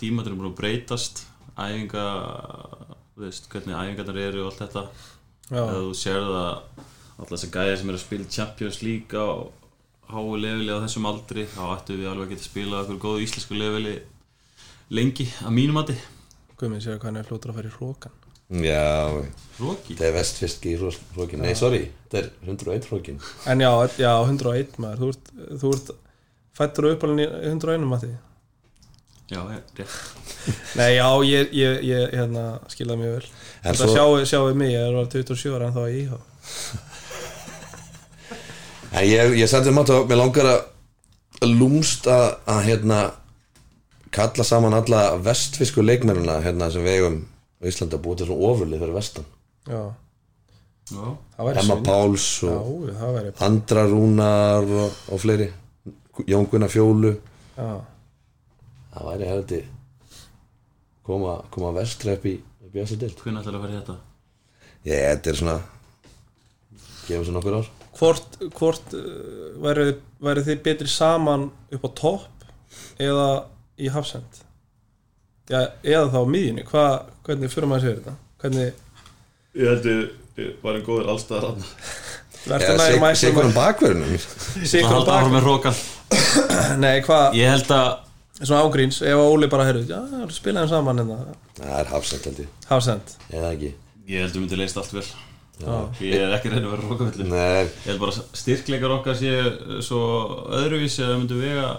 [0.00, 1.22] tímatur er búin að breytast
[1.56, 2.06] æfinga
[3.16, 4.82] þú veist, hvernig æfingarnar eru og allt þetta
[5.46, 5.62] Já.
[5.62, 6.50] eða þú sér það
[7.16, 9.28] alltaf þessi gæðir sem eru að spila Champions League á
[10.10, 13.56] háu leveli á þessum aldri þá ættu við alveg að geta spila okkur góðu íslensku
[13.58, 13.94] leveli
[14.94, 15.96] lengi að mínum mati
[16.56, 18.14] Guðminn séu hvað hann er flótur að fara í hrókan
[18.62, 19.10] Já,
[19.58, 23.16] Róki þetta er vestfiski í hrókin Nei, sorry, þetta er 101 hrókin
[23.50, 25.00] En já, já, 101 maður.
[25.00, 25.32] Þú ert,
[25.64, 25.90] þú ert
[26.56, 28.12] fættur upp alveg í 101 Matti.
[29.26, 29.96] Já, ég- rétt.
[30.78, 33.30] Nei, já, ég, ég, ég hérna, skilaði mjög vel.
[33.64, 36.20] En Þetta svo- sjáu, sjáu mig, ég var 27 ára en þá í íhá
[38.96, 43.00] En ég, ég sætti um að mér langar að lúmst að, að hérna
[44.16, 46.84] kalla saman alla vestfisku leikmennina hérna sem
[47.60, 49.28] á Íslandi að búið til svona ofurlið fyrir vestan.
[49.66, 49.80] Já,
[50.86, 51.76] Já, það Emma.
[51.82, 55.48] Páls Já, og það væri Andra Rúnar og, og fleiri.
[56.30, 57.16] Jón Gunnar Fjólu.
[57.56, 57.70] Já,
[58.92, 59.62] það væri hefði
[61.06, 63.96] koma, koma vestri upp í, í dild hvernig ætlar að fara í þetta?
[64.86, 65.56] Ég, þetta er svona
[67.08, 67.72] gefum sér nokkur ár.
[67.96, 69.90] Hvort, hvort uh, væri,
[70.22, 72.48] væri þið betri saman upp á topp
[73.02, 73.28] eða
[73.80, 74.42] í hafsend
[75.46, 76.64] Já, eða þá miðjunni.
[76.66, 76.84] Hva,
[77.26, 78.14] hvernig fyrir maður sér þetta?
[78.42, 78.72] Hvernig
[79.56, 80.00] Ég held ég,
[80.42, 81.68] ég var einn góður allstaðar hann
[82.46, 85.78] verður sigur um bakverðinum Það Sigur halda bak áfram með hrókan
[86.84, 87.86] Nei, hvað, Ég held að
[88.36, 88.98] svona ágríns.
[89.00, 90.00] Ef að Óli bara heyrðu, já,
[90.36, 92.50] spilaðum saman en það, Það er hafsend held ég.
[92.68, 93.70] Hafsend Eða ekki.
[94.12, 95.06] Ég held að myndi leist allt vel.
[96.04, 99.32] Ég er ekki reynd að vera Nei, Ég held bara að styrkleikar okkar sé
[99.86, 100.02] svo
[100.58, 101.70] öðruvísi að það myndi vega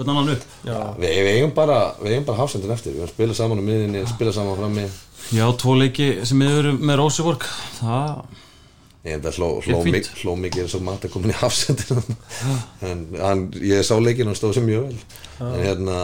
[0.00, 0.44] hvern annan upp?
[0.66, 2.96] Já, við, við eigum bara bara hafsendin eftir.
[2.98, 4.86] Við spilað saman á miðinni, spilað saman á frammi.
[5.36, 7.44] Já, tvo leiki sem við erum með Róseborg
[7.78, 8.22] Það,
[9.00, 9.78] Ég held að hló, hló,
[10.20, 12.00] hló mikið eins og mat að koma í hafsendin
[12.90, 14.98] En hann, ég sá leikinn og stóð sem mjög vel.
[15.46, 15.94] En hérna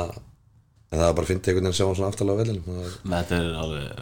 [0.87, 3.41] En það var bara að finna einhvern veginn að sjá hann svona aftalega er- þetta
[3.43, 4.01] er alveg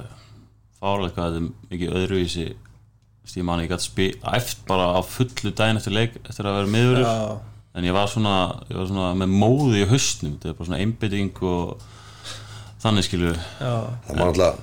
[0.85, 2.47] fárlega hvað þetta er mikið öðruvísi.
[3.35, 6.73] Ég man ég gæti spil æft bara á fullu daginn eftir leik eftir að vera
[6.75, 7.39] miðurur já,
[7.75, 8.35] en ég var svona,
[8.71, 11.83] ég var svona með móði í haustnum, þetta er bara svona einbytting og
[12.85, 13.73] þannig skilur já,
[14.07, 14.55] Það má náttúrulega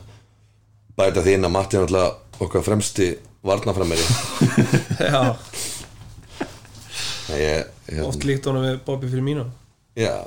[1.01, 3.09] bæta því inn að Matti er náttúrulega okkar fremsti
[3.47, 4.05] varnaframeri
[5.13, 5.21] já.
[7.31, 9.45] Ég, ég, Oft líkt honum við Bobby fyrir mínu.
[9.95, 10.17] Já.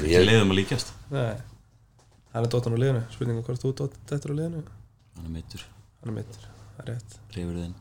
[0.00, 0.94] Ég ég, leiðum að líkjast.
[1.12, 1.34] Nei,
[2.32, 3.02] hann er dottan á liðinu.
[3.12, 4.62] Spurninga hvort þú dott þetta á liðinu?
[5.18, 5.66] Hann er meittur,
[6.00, 6.46] Hann er mittur,
[6.76, 7.18] það er rétt.
[7.36, 7.76] Leifur þinn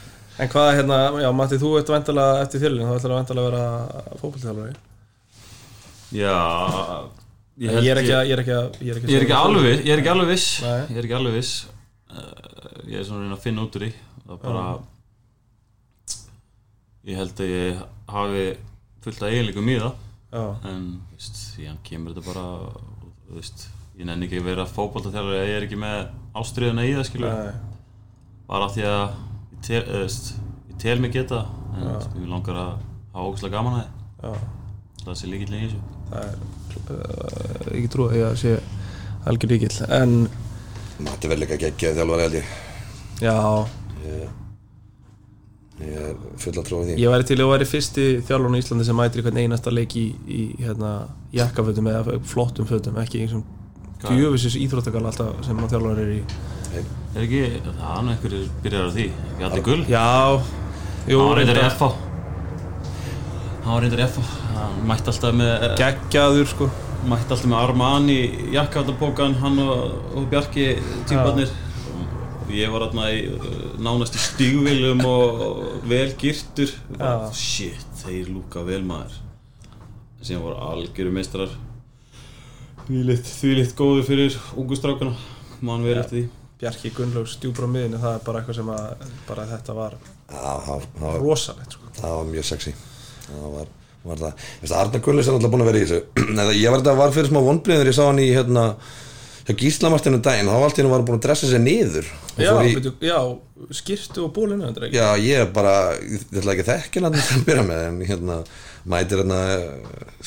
[0.41, 3.51] En hvað hérna, já Matti, þú ert vandalega eftir þjölinn Þá ætlar að vandalega að
[3.51, 3.65] vera
[4.21, 4.73] fókbaltþjálfari
[6.17, 6.37] já
[7.61, 9.83] Ég er ekki að, ég er ekki að Ég er ekki, ég er ekki alveg,
[9.85, 10.47] ég er ekki alveg viss.
[10.65, 10.79] Nei.
[10.87, 11.51] ég er ekki alveg viss.
[12.09, 12.21] Uh,
[12.89, 13.91] ég er svona að reyna að finna út úr því.
[14.23, 14.63] Það er bara
[17.11, 17.83] ég held að ég
[18.15, 18.45] hafi
[19.05, 19.99] fullt af eiginleikum í það.
[20.31, 22.45] Já, en veist, síðan kemur þetta bara
[23.27, 23.65] þú veist,
[23.99, 25.97] ég nenni ekki að vera fótboltaþjálfari ef ég er ekki með
[26.39, 27.49] ástriðuna í það nei,
[28.47, 29.30] bara af því að ég
[29.65, 30.33] tel, eða, veist,
[30.69, 31.45] ég tel mig geta
[31.77, 31.87] en
[32.21, 32.73] ég langar að
[33.13, 34.35] hafa ógæslega gaman að já.
[35.01, 35.81] Það það sé líkilega í þessu.
[36.11, 36.35] Það er
[36.97, 38.51] uh, ekki trúið að ég sé
[39.31, 40.13] algjör líkill En,
[41.01, 42.53] Matti verður líka geggjaði þjálfari held ég.
[43.21, 43.37] Já.
[45.81, 46.97] Ég er full að trúa því.
[47.01, 49.95] Ég væri til að væri fyrsti þjálfun í Íslandi sem mætir í hvern einasta leik
[49.97, 50.91] í, í hérna,
[51.33, 53.47] jakkafötum eða flottum fötum ekki einhversum
[54.01, 56.21] djöfisins íþróttakal alltaf sem að þjálfur er í
[56.79, 59.05] er ekki, það er nú einhverjir byrjar á því.
[59.47, 60.05] Allir gull, Já,
[61.09, 61.59] jú, hann var reyndar.
[61.71, 61.89] FH
[63.65, 66.69] hann var reyndar í FH hann mætti alltaf með geggjaður sko.
[67.09, 68.19] mætti alltaf með Armani
[68.55, 70.69] jakkaðabókan, hann og, og Bjarki
[71.09, 71.51] tímbarnir
[72.45, 75.43] og ég var alltaf í uh, nánast í stígvilum og
[75.89, 76.71] vel girtur.
[76.97, 77.11] Já.
[77.35, 79.19] shit, þeir lúka vel maður.
[80.21, 81.53] Síðan voru algjöru meistrar
[82.85, 85.15] þvílitt, þvílitt góður fyrir ungustrákana
[85.61, 89.05] mann verið eftir því Bjarki Gunnlaugs djúbra á miðinu það er bara eitthvað sem að
[89.27, 89.99] bara þetta var
[91.19, 91.93] rosalegt sko.
[91.97, 92.73] það var mjög sexy.
[93.27, 93.71] Það var,
[94.05, 96.01] var það Þessi, Arnar Gullis er náttúrulega búin að vera í þessu.
[96.41, 98.65] Eða, Ég var var fyrir smá vonbriður Ég sá hann í hérna
[99.41, 102.09] hjá Gíslamartinu daginn, þá var allt í hennu var hann búin að dressa sig niður
[102.37, 103.17] já, í, byrju, já,
[103.81, 107.45] skýrtu og bólinu ekki Já, ég er bara, ég ætla ekki að þekka hann að
[107.47, 108.37] byrja með, en hérna
[108.93, 109.39] mætir hérna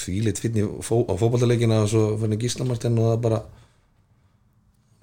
[0.03, 3.41] þvílitt fínn í fó, á fótballtaleikina og svo fyrir Gíslamartin og það bara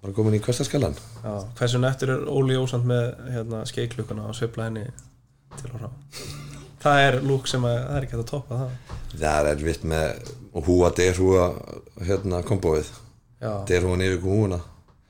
[0.01, 4.69] bara komin í kvestaskalan já, hversu nettur er Óli Ósand með hérna, skeiklukkuna og sveifla
[4.69, 4.85] henni
[5.59, 5.89] til og frá?
[6.81, 8.71] Það er lúk sem að, það er ekki hægt að toppa það.
[9.21, 10.31] Það er vitt með
[10.65, 11.43] húa derhúa
[12.07, 12.87] hérna kombóið
[13.41, 14.61] já, derhúan yfir húuna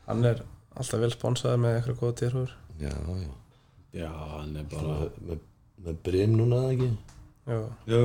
[0.10, 0.42] hann er
[0.76, 3.32] alltaf vel sponsaður með eitthvað góða dýrhúr Já, já,
[4.02, 5.40] já, hann er bara með,
[5.86, 6.92] með brim núna eða ekki?
[7.48, 7.60] Já,
[7.94, 8.02] Já,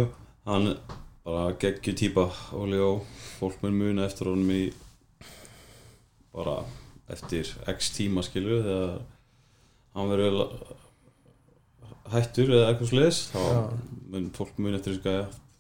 [0.47, 0.79] hann er
[1.27, 3.07] bara geggju típa Óli og
[3.41, 4.63] fólk mun muna eftir honum í
[6.37, 6.57] bara
[7.13, 8.99] eftir x tíma skilur þegar
[9.97, 10.41] hann verður
[12.13, 13.43] hættur eða eitthvað sliðis þá
[14.13, 15.01] mun fólk muna eftir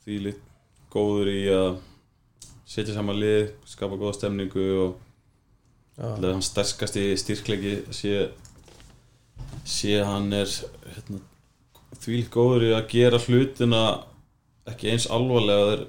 [0.04, 0.42] því lit
[0.92, 1.78] góður í að
[2.66, 5.02] setja saman lið, skapa góða stemningu og
[6.02, 8.28] að hann sterkasti styrklegi sé
[9.66, 10.50] sé hann er
[10.94, 11.20] hérna,
[12.02, 13.82] því góður í að gera hlutina
[14.70, 15.86] ekki eins alvarlega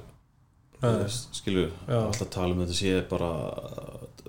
[1.34, 3.32] skilju, alltaf tala um þetta sé bara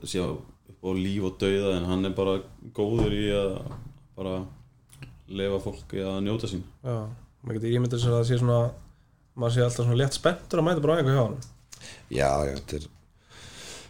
[0.07, 2.37] sé upp á líf og dauða en hann er bara
[2.77, 3.57] góður í að
[4.19, 4.37] bara
[5.29, 6.63] lefa fólki að njóta sín.
[6.85, 7.09] Já
[7.43, 8.61] maður getur ímyndið sér að það sé svona
[9.39, 11.37] maður sé alltaf svona létt spenntur að mæta bara á einhver hjá hann
[12.11, 12.87] Já, já, þetta er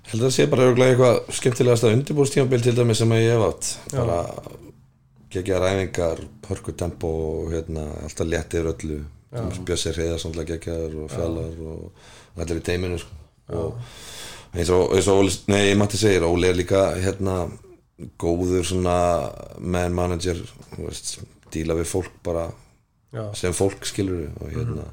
[0.08, 3.44] held að það sé bara örugglega eitthvað skemmtilegasta undirbúrstímabil til dæmis sem að ég hef
[3.48, 3.70] átt.
[3.92, 4.18] Bara
[5.34, 8.98] gegja ræfingar, hörku tempo og hérna, alltaf létt yfir öllu.
[9.68, 13.18] Bjössi Hreiðar samtlega geggjaður og fjallar og allir í teiminu sko.
[13.48, 13.76] og
[14.54, 17.40] eins og, eins og Óli, nei, Matti segir, Óli er líka hérna,
[18.20, 18.98] góður svona
[19.58, 20.38] man manager
[20.74, 21.18] þú veist,
[21.52, 22.48] díla við fólk bara
[23.12, 24.88] Já, sem fólk skilur við og hérna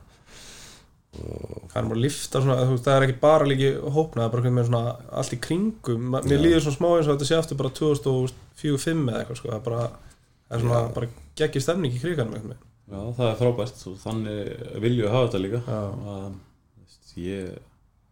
[1.15, 4.25] það er bara að lifta svona, þú veist, það er ekki bara líki hópna, það
[4.25, 7.59] er bara svona allt í kringum, mér líður svona smá eins og þetta sé aftur
[7.61, 9.85] bara 2004-2005 eða eitthvað sko, það er bara,
[10.47, 12.65] það er svona bara geggi stemning í kriganum eitthvað með.
[12.85, 14.51] Já, það er frábært og þannig
[14.83, 15.61] vilju að hafa þetta líka.
[15.65, 15.79] Já.
[16.15, 16.27] að,
[16.81, 17.55] veist, ég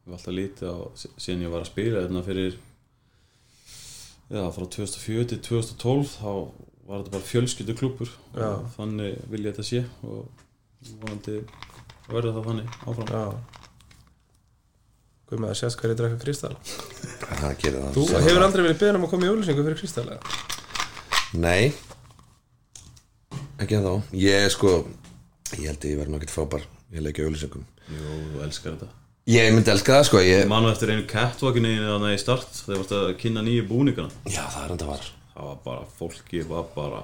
[0.03, 2.57] hef alltaf lítið á síðan ég var að spila þarna fyrir
[4.33, 6.31] já, frá 2004 til 2012 þá
[6.83, 8.47] var þetta bara fjölskyldu klúpur Já.
[8.49, 10.25] og þannig vil ég þetta sé og
[10.99, 11.37] vonandi
[12.09, 13.13] verður það þannig áfram.
[13.13, 13.25] Já.
[15.29, 17.93] Guð með að sést hverju drekka kristall það það.
[17.95, 20.41] Þú hefur aldrei verið beðin um að koma í auðlýsingu fyrir kristall eða?
[21.33, 21.71] Nei.
[23.63, 24.73] Ekki þá Ég sko
[25.53, 29.53] Ég held að ég verði nokkert frábær Ég leik auðlýsingum Jú, þú elskar þetta Ég
[29.55, 31.69] myndi elska það sko Ég manu eftir einu catwalkinu
[32.11, 34.11] í start þegar varst að kynna nýju búningana.
[34.27, 35.05] Já það er enda var.
[35.33, 37.03] Það var bara, fólki var bara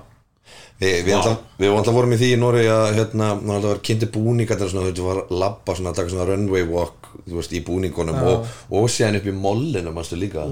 [0.80, 1.16] Vi, Við
[1.60, 4.72] við alltaf vorum í því í Nóri að hérna, maður alltaf var kynnti búningar þegar
[4.74, 8.20] svona, þú var að labba svona, að taka svona runway walk þú veist, í búningunum
[8.32, 10.46] og, og síðan upp í mollinu, mannstu líka?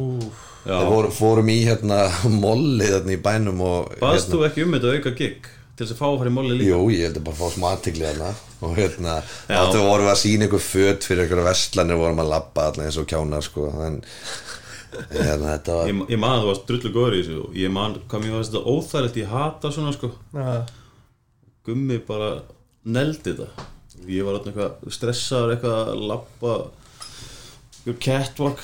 [0.67, 2.01] Vorum, fórum í hérna
[2.43, 5.47] molli þarna í bænum og Baðst þú ekki um þetta auka gig
[5.77, 6.71] til þess að fá að fara í molli líka?
[6.71, 8.31] Jú, ég held að bara fá smatikli þarna.
[8.65, 9.15] Og hérna,
[9.53, 12.97] áttu vorum við að sína ykkur föt fyrir ykkur verslanir vorum að labba allir eins
[12.97, 13.67] og kjánar sko.
[13.85, 13.99] En
[15.11, 17.73] hérna, þetta var Ég, ég man að þú varst drullu góður í þessu og ég
[17.77, 20.11] man hvað mér varst þetta óþægilegt ég hata svona sko.
[20.33, 20.49] Já,
[21.67, 22.31] Gummi bara
[22.87, 23.67] neldi þetta.
[24.07, 26.57] Ég var alltaf eitthvað stressaður eitthvað að labba
[27.87, 28.61] Ykkur catwalk.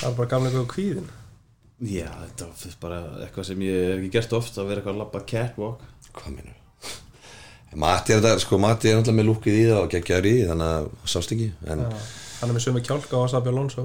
[0.00, 1.12] Það er bara gamlega góð kvíðin
[1.84, 5.02] Já, þetta var bara eitthvað sem ég hef ekki gert oft að vera eitthvað að
[5.02, 5.82] labba catwalk
[6.18, 6.60] hvað minnur
[7.74, 10.68] Matti er þetta, sko Matti er alltaf með lúkið í það og geggjaður í þannig
[10.70, 11.88] að það sást ekki en Já.
[12.40, 13.84] Hann er með sömu kjálka og Sabi Alonso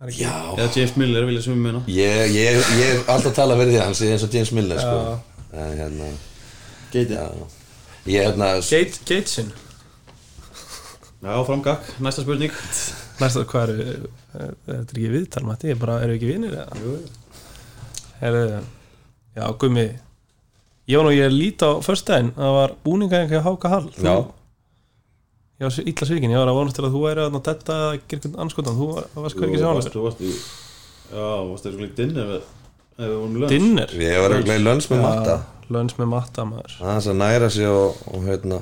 [0.00, 1.80] Það er ekki- já, Eða James Miller vilja sem við meina.
[1.92, 4.52] Ég, ég, ég er alltaf að tala fyrir því að hann sé eins og James
[4.56, 5.00] Miller sko.
[5.52, 6.06] En hérna,
[8.08, 9.50] ég hérna, Gate, Gatesin
[11.20, 12.52] Já, framgak, næsta spurning.
[13.20, 16.80] Næsta, hvað eru eh, Þetta er ekki viðtal, Matti, ég bara, eru ekki vinir eða?
[16.80, 16.94] Jú.
[18.22, 18.62] Herðu,
[19.36, 19.84] já, Gummi
[20.90, 23.88] Ég var nú, ég líti á föstudaginn Það var búningaðing hjá Háka Hall.
[23.94, 24.14] Þú- já,
[25.60, 27.98] Ég var illa svikin, ég var að vonast til að þú væri að detta að
[28.08, 30.30] gera einhvern anskotan, þú var- varst hvergi Jú, sjálega Þú varst í
[31.10, 32.28] Já, varst það svona dinner
[33.00, 33.86] við vorum löns Dinner?
[34.00, 35.36] Ég var að lönns með Matta.
[35.70, 36.72] Lönns með matta maður.
[36.82, 38.58] Aðeins að næra sig og, og hérna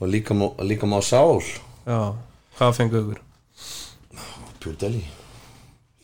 [0.00, 1.40] og líka má, líka má sál.
[1.86, 2.14] Já,
[2.58, 3.20] hvað fengu ykkur?
[4.60, 5.04] Pure Delhi.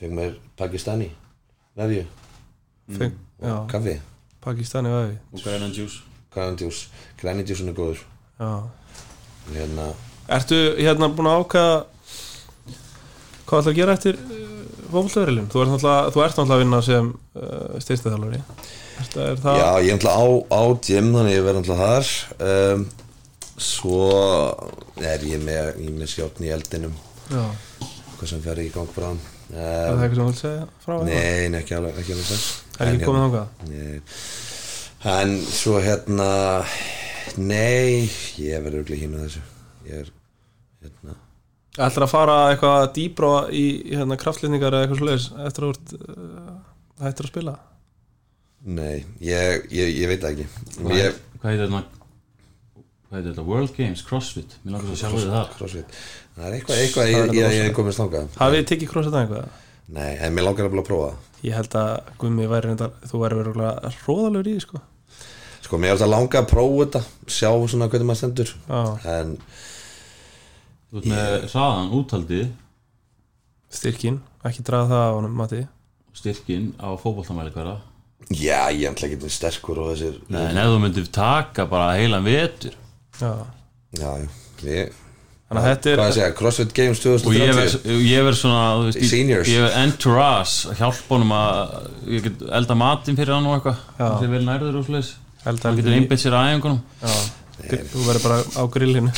[0.01, 1.11] Feng mér Pakistani.
[1.77, 2.07] Vefju,
[2.97, 3.13] Feng,
[3.43, 3.99] já, kaffi
[4.47, 6.05] Pakistani væði Og grænan juice
[6.37, 6.89] grænindjús,
[7.21, 8.01] grænindjúsin er góður.
[8.41, 8.69] Já.
[9.55, 9.93] Hérna,
[10.29, 11.77] Ertu hérna búin að ákvaða
[13.47, 14.19] hvað ætlar að gera eftir?
[14.91, 15.15] Þú ert
[15.71, 18.41] náttúrulega, þú ert náttúrulega að vinna sem uh, styrstaðalari
[18.97, 22.13] Er það já ég er náttúrulega á, á gym þannig ég verð náttúrulega þar.
[22.51, 22.87] Um,
[23.57, 24.03] svo
[25.01, 26.99] er ég með, ég með skjátn í eldinum.
[27.31, 27.45] Já,
[28.19, 30.95] hvað sem fer í gang bráðum er það um, eitthvað sem þú vilt segja frá
[31.07, 33.47] nei, ekki alveg ekki alveg þess Er ekki komið þangað?
[33.71, 34.01] Nei.
[35.07, 36.31] En svo hérna
[37.37, 38.09] Nei,
[38.41, 39.43] ég verður örugglega hínu þessu
[39.87, 40.11] Ég er
[40.85, 41.17] hérna
[41.77, 45.91] Ætlar að fara eitthvað dýbra í hérna, kraftlýningar eða eitthvað sluðis eftir að þú ert
[45.99, 46.55] uh,
[47.05, 47.55] hættir að spila?
[48.67, 50.47] Nei, ég, ég, ég veit það ekki
[50.79, 51.83] Hvað Ég, hvað heitir þetta
[53.07, 53.45] Hvað heitir þetta?
[53.51, 56.01] World Games, CrossFit Mér langar að sjá þið það crossfit
[56.37, 57.69] Það er eitthvað, eitthvað Það er ég, ég, ég rosalegt.
[57.69, 59.47] er komið stangað Hafið þið tekið crossfit eitthvað?
[59.87, 61.25] Nei, en mér langar að prófa það.
[61.47, 63.59] Ég held að Gummi væri reyndar, þú væri verið
[64.07, 64.81] róðalegur í því, sko.
[65.67, 67.01] Sko, mér er alltaf langa að prófa þetta
[67.37, 68.53] Sjá svona hvernig maður stendur.
[68.67, 68.81] Já,
[69.17, 69.37] En
[70.87, 72.45] Þú ert með hraðan úthaldið.
[73.77, 75.63] Styrkin, ekki draga það á honum, Matti.
[76.17, 77.77] Styrkin á fótboltamæli hverja
[78.33, 82.25] já, ég er alltaf ekki sterkur og þessir En ef þú myndir taka bara heilan
[82.27, 82.75] vetur.
[83.21, 83.33] Já,
[83.97, 84.31] Já, já,
[84.67, 84.95] ég
[85.47, 87.57] þannig að þetta er Hvað að segja, CrossFit Games og ég 2030?
[87.61, 89.49] verð ég verð svona þú veist, ég- Seniors.
[89.53, 91.57] ég verð entourage að hjálpa honum að
[92.17, 95.13] ég get elda matinn fyrir hann og eitthvað það er vel nærður og sliðis
[95.47, 96.81] held hann að getur einbeitt sér að æfingunum.
[97.07, 97.15] Já,
[97.93, 99.13] þú verður bara á grillinu.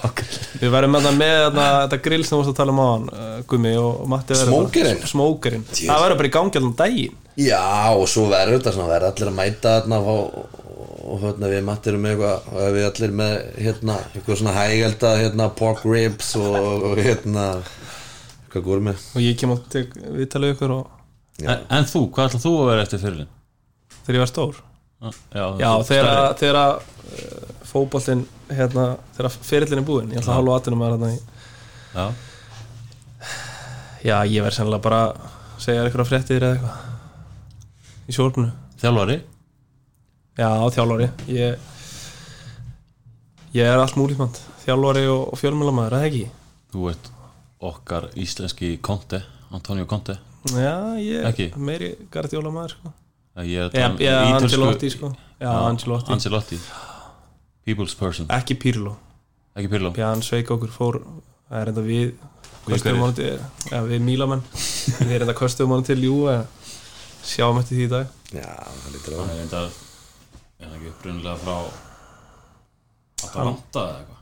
[0.62, 3.42] Við verðum með, með þarna, þetta grill sem þú varst að tala um á hann
[3.50, 5.02] Gummi og Matti Smókerinn?
[5.10, 7.18] Smókerinn, það verður bara í gangi allan daginn.
[7.42, 7.60] Já,
[7.98, 10.38] og svo verður þetta svona, verður allir að mæta þarna og,
[11.04, 13.34] og hérna við mattirum með eitthvað við allir með
[13.66, 16.58] hérna eitthvað svona hægelda hérna pork ribs og,
[16.90, 19.04] og hérna eitthvað góður með.
[19.14, 20.84] Og ég kem og tek viðtalið ykkur og
[21.42, 21.48] Já.
[21.56, 23.30] en, en þú, hvað ætlað þú að vera eftir fyrirlin?
[24.04, 24.60] þegar ég var stór.
[25.04, 25.86] Já, Já, þú-
[26.40, 28.22] þegar uh, fótboltinn
[28.54, 28.84] hérna,
[29.16, 31.18] þegar ferillin er búinn ég ætla að hálfa aðtunum að hérna í.
[31.94, 32.06] Já,
[34.04, 36.82] Já, ég verð sennilega bara að segja ykkur á fréttir eða eitthvað.
[38.04, 38.50] Í sjórnu
[38.82, 39.14] Þjálfari
[40.34, 41.06] Já, þjálfari.
[41.30, 41.58] Ég,
[43.54, 46.24] ég er allt múlíkmand Þjálfari og, og fjölmjölamæður, eða ekki?
[46.72, 47.10] Þú ert
[47.64, 49.20] okkar íslenski Conte
[49.54, 50.16] Antonio Conte.
[50.50, 51.46] Já, ég Ekki?
[51.54, 52.92] er meiri gardjólamæður sko.
[53.44, 55.12] Ég er Já, já ítölsku- Angelotti sko.
[55.40, 56.58] Já, Angelotti Ancelotti.
[57.64, 58.26] People's person.
[58.28, 58.96] Ekki Pirlo.
[59.56, 59.92] Ekki Pirlo.
[59.94, 61.00] Björn Sveik okkur fór
[61.48, 62.12] Það er enda við
[63.14, 63.30] til
[63.70, 64.42] Já, við Mílamenn.
[64.98, 66.18] Við erum enda köstum honum til Jú
[67.24, 68.06] Sjáum eftir því í dag.
[68.34, 68.48] Já,
[69.14, 69.28] það.
[69.28, 69.60] Það er enda
[70.64, 71.56] Er það ekki upprunnilega frá
[73.24, 74.20] Atalanta eða eitthvað?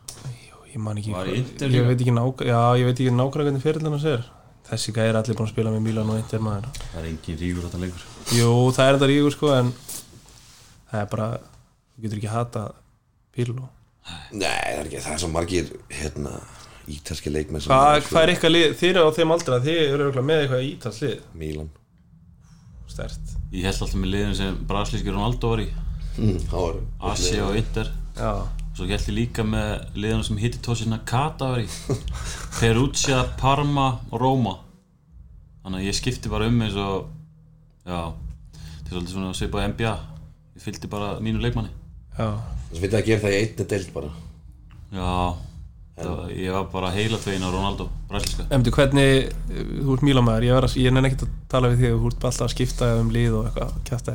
[0.73, 1.89] Ég man ekki Var Inter Ég líka?
[1.91, 4.25] veit ekki nákvæm Já, ég veit ekki nákvæm hvernig fyrirlina sér
[4.69, 6.69] Þessi gæði er allir búin að spila með Mílan og Inter maður.
[6.93, 8.05] Það er engin ríkur þetta leikur
[8.39, 9.73] Jú, það er enda ríkur sko En
[10.93, 12.63] Það er bara Þú getur ekki hata
[13.33, 13.69] Pirlo.
[14.33, 16.33] Nei, það er ekki, það er svo margir hérna,
[16.91, 18.73] ítalski leikmenn sem Hvað eru hva er ykkar lið?
[18.81, 21.71] Þið eru á þeim aldrei að þið eru örugglega með eitthvað ítalslið Mílan
[22.93, 25.69] Stert Ég held alltaf með liðin sem braslíski Ronaldo var í
[26.19, 26.81] mm, var
[27.13, 27.93] Asia og Inter.
[28.17, 28.33] Já.
[28.73, 31.69] Svo ég líka með liðina sem hitti tósina Kata var í
[32.59, 34.57] Perugia, Parma og Roma.
[35.63, 37.07] Þannig að ég skipti bara um eins og
[37.87, 38.13] Já
[38.53, 39.93] Þetta er svolítið svona svipað NBA
[40.57, 41.71] Ég fylgdi bara mínu leikmanni.
[42.17, 42.29] Já.
[42.73, 44.13] Það veit að gera það í einni deild bara.
[44.93, 45.13] Já
[45.97, 47.89] það, Ég var bara heila tvegin á Ronaldo
[48.53, 52.13] Emdi, hvernig, þú ert Mílamæður, ég, var ég nenni ekkert að tala við þig, þú
[52.13, 54.15] ert alltaf að skipta um lið og eitthvað, kjæft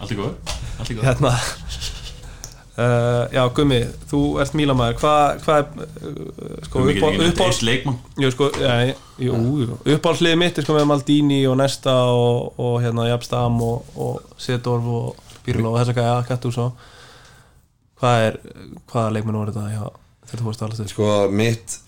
[0.00, 1.32] Allt í góð Allt í góð Hérna,
[2.80, 3.80] uh, já, Gummi,
[4.10, 6.84] þú ert Mílamæður, hvað, hvað er, uh, sko,
[8.34, 13.10] sko, já, jú, jú, uppáhaldsliðið mitt er sko með Maldini og Nesta og, og hérna,
[13.10, 16.88] Jabstam og, og Sedorf og Pirlo og þess að gæja, Gattus og,
[18.00, 18.42] hvað er,
[18.90, 19.86] hvaða leikmenn voru þetta, já,
[20.26, 21.80] þegar þú fórst alveg til, Sko, mitt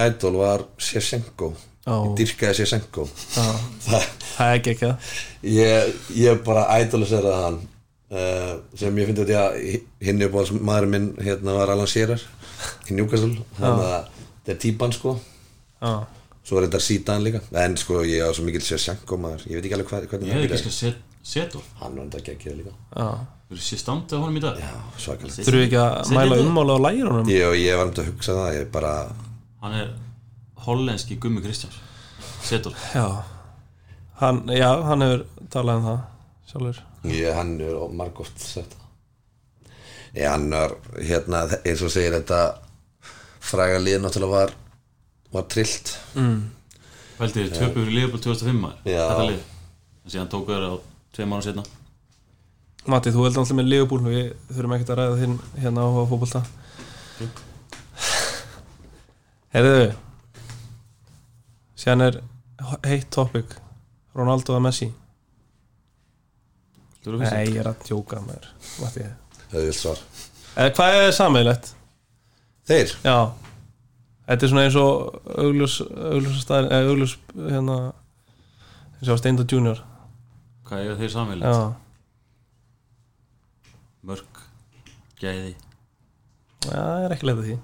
[0.00, 1.54] idol var Shevchenko.
[1.54, 1.69] Já.
[1.88, 3.44] Ég dyrkaði Shevchenko já,
[3.86, 4.06] Það,
[4.36, 5.10] það er ekki ekki það,
[5.54, 7.58] ég, ég bara idoliseraði hann
[8.12, 9.58] uh, sem ég fyndi út í að
[10.04, 12.20] hinn upp á maðurinn minn hérna var Alan Shearer
[12.90, 13.32] í Newcastle.
[13.56, 15.14] Þannig að þetta er típan sko.
[15.80, 15.92] Já,
[16.44, 17.40] svo er þetta sítan líka.
[17.56, 19.46] En sko ég á svo mikil Shevchenko maður.
[19.48, 20.92] Ég veit ekki alveg hvað, hvernig Ég hann hef ekki byrjaði.
[20.92, 22.70] sko Sedorf hann var enda geggið líka.
[22.96, 23.08] Já,
[23.50, 24.60] Þú eru sér standið á honum í dag?
[24.62, 24.70] Já,
[25.04, 27.92] svakalegt þurfum við ekki að mæla þetta- ummála á lægirunum ég, og ég var um
[27.96, 28.92] að hugsa það ég bara
[29.64, 29.88] Hann er
[30.66, 31.76] hollenski Gummi Kristjáns
[32.44, 33.06] Sedorf Já.
[34.20, 36.00] Hann, Já, hann hefur talað um það
[36.50, 36.80] sjálfur.
[37.08, 38.74] Ég, hann er margótt sett.
[40.12, 42.40] Ég, hann var hérna eins og segir þetta
[43.40, 44.54] fræga lið náttúrulega var
[45.30, 45.94] var trillt.
[47.20, 49.02] Veldi þið töpu fyrir Liverpool 2005 maður Já.
[49.06, 49.44] Þetta lið.
[50.04, 50.72] En síðan tóku þér á
[51.14, 51.64] tveim ára setna
[52.90, 56.40] Matti, þú heldur alltaf með Leopold við þurfum ekkert að ræða þinn hérna á fótbolta.
[59.52, 59.90] Heyrðu
[61.80, 62.20] Síðan er
[62.84, 63.56] heitt topic
[64.16, 64.90] Ronaldo eða Messi.
[67.00, 68.48] Að Nei, ég er að djóka með
[68.82, 69.06] Matti.
[69.50, 70.02] Auðvilt svar.
[70.60, 71.70] Eða hvað er sammeilegt?
[72.70, 72.92] þeir?
[73.04, 73.16] Já.
[74.30, 75.78] Þetta er svona eins og augljós
[76.44, 77.78] staðar, eða augljós hérna
[79.00, 79.80] eins og Steinda Junior
[80.68, 81.48] Hvað er þeir samveilið?
[81.48, 81.72] Já,
[84.06, 84.38] Mörk,
[85.20, 85.56] gæði.
[86.64, 87.56] Já, það er ekki leita því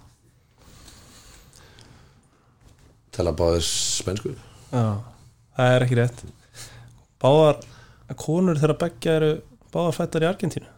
[3.16, 4.32] tala báðir spænsku.
[4.70, 4.84] Já,
[5.56, 6.22] það er ekki rétt.
[7.22, 7.60] Báðar
[8.20, 9.30] konur þeirra beggja eru
[9.74, 10.72] báðar fættar í Argentínu.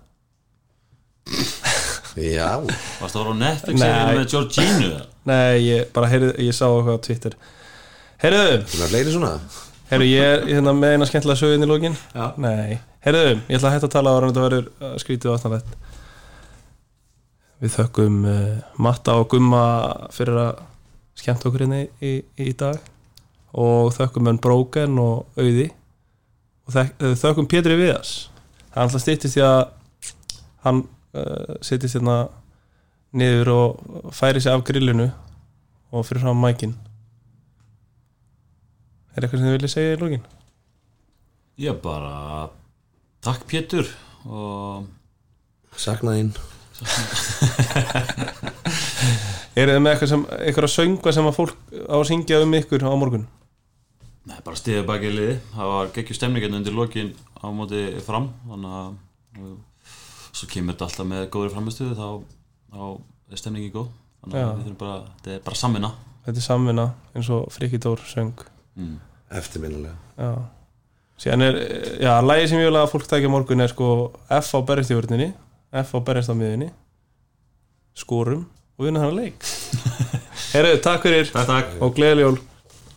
[2.18, 2.51] Já,
[2.99, 5.03] Varst það á Netflix serið með Georginu eða?
[5.28, 7.36] Nei, ég bara heyrði, ég sá eitthvað á Twitter.
[8.18, 9.32] Heyrðu, það er fleiri svona?
[9.93, 12.24] Heyrðu, ég er hérna með eina skemmtilega sögin í lókin Já.
[12.43, 15.36] Nei, heyrðu, ég ætla að hætta að tala ára en þetta verður uh, skrítið og
[15.36, 15.70] aðstæðanlegt
[17.62, 18.51] Við þökkum uh,
[18.89, 19.62] Matta og Gumma
[20.14, 20.64] fyrir að
[21.18, 22.14] skemmt okkur hérna í, í,
[22.48, 22.78] í dag.
[23.58, 25.68] Og þökkum enn Bróken og Auði.
[26.68, 28.16] Og þek, uh, þökkum Pétri Viðas
[28.78, 29.70] hann alltaf stýttist í að
[30.64, 30.84] hann
[31.16, 32.18] uh, sittist hérna
[33.16, 35.08] niður og færi sig af grillinu
[35.90, 36.76] og fyrir fram mækin.
[39.16, 40.28] Er eitthvað sem þið viljið segja í lókin?
[41.58, 42.48] Ég bara
[43.24, 43.88] Takk Pétur
[44.28, 44.86] og
[45.74, 46.30] saknaðinn
[49.59, 52.84] Er þið með eitthvað sem, eitthvað sönga sem að fólk á að syngja um ykkur
[52.86, 53.28] á morgun?
[54.28, 58.76] Nei, bara stiðið baki liði Það var geggjur stemningin undir lokin á móti fram Þannig
[58.78, 59.56] að
[60.38, 62.09] Svo kemur þetta alltaf með góðri framistuðu þá,
[62.70, 62.82] þá
[63.32, 63.88] er stemningi góð.
[64.22, 65.90] Þannig að við þurfum bara, þetta er bara samvinna.
[66.26, 66.84] Þetta er samvinna
[67.16, 68.44] eins og Friki Dór söng.
[68.78, 68.98] Mm.
[69.34, 69.96] eftirminnilega.
[70.16, 70.30] Já.
[71.18, 71.56] Síðan er,
[71.98, 73.88] já, lægi sem ég vil að fólk tækja morgun er sko
[74.30, 75.32] F á vörninni
[75.74, 76.68] F á berjast á miðinni
[77.98, 78.46] Skorum
[78.78, 79.48] og vinna þannig leik.
[80.54, 81.32] Herru, takk fyrir.
[81.34, 81.74] Takk, takk.
[81.82, 82.38] Og gleðileg jól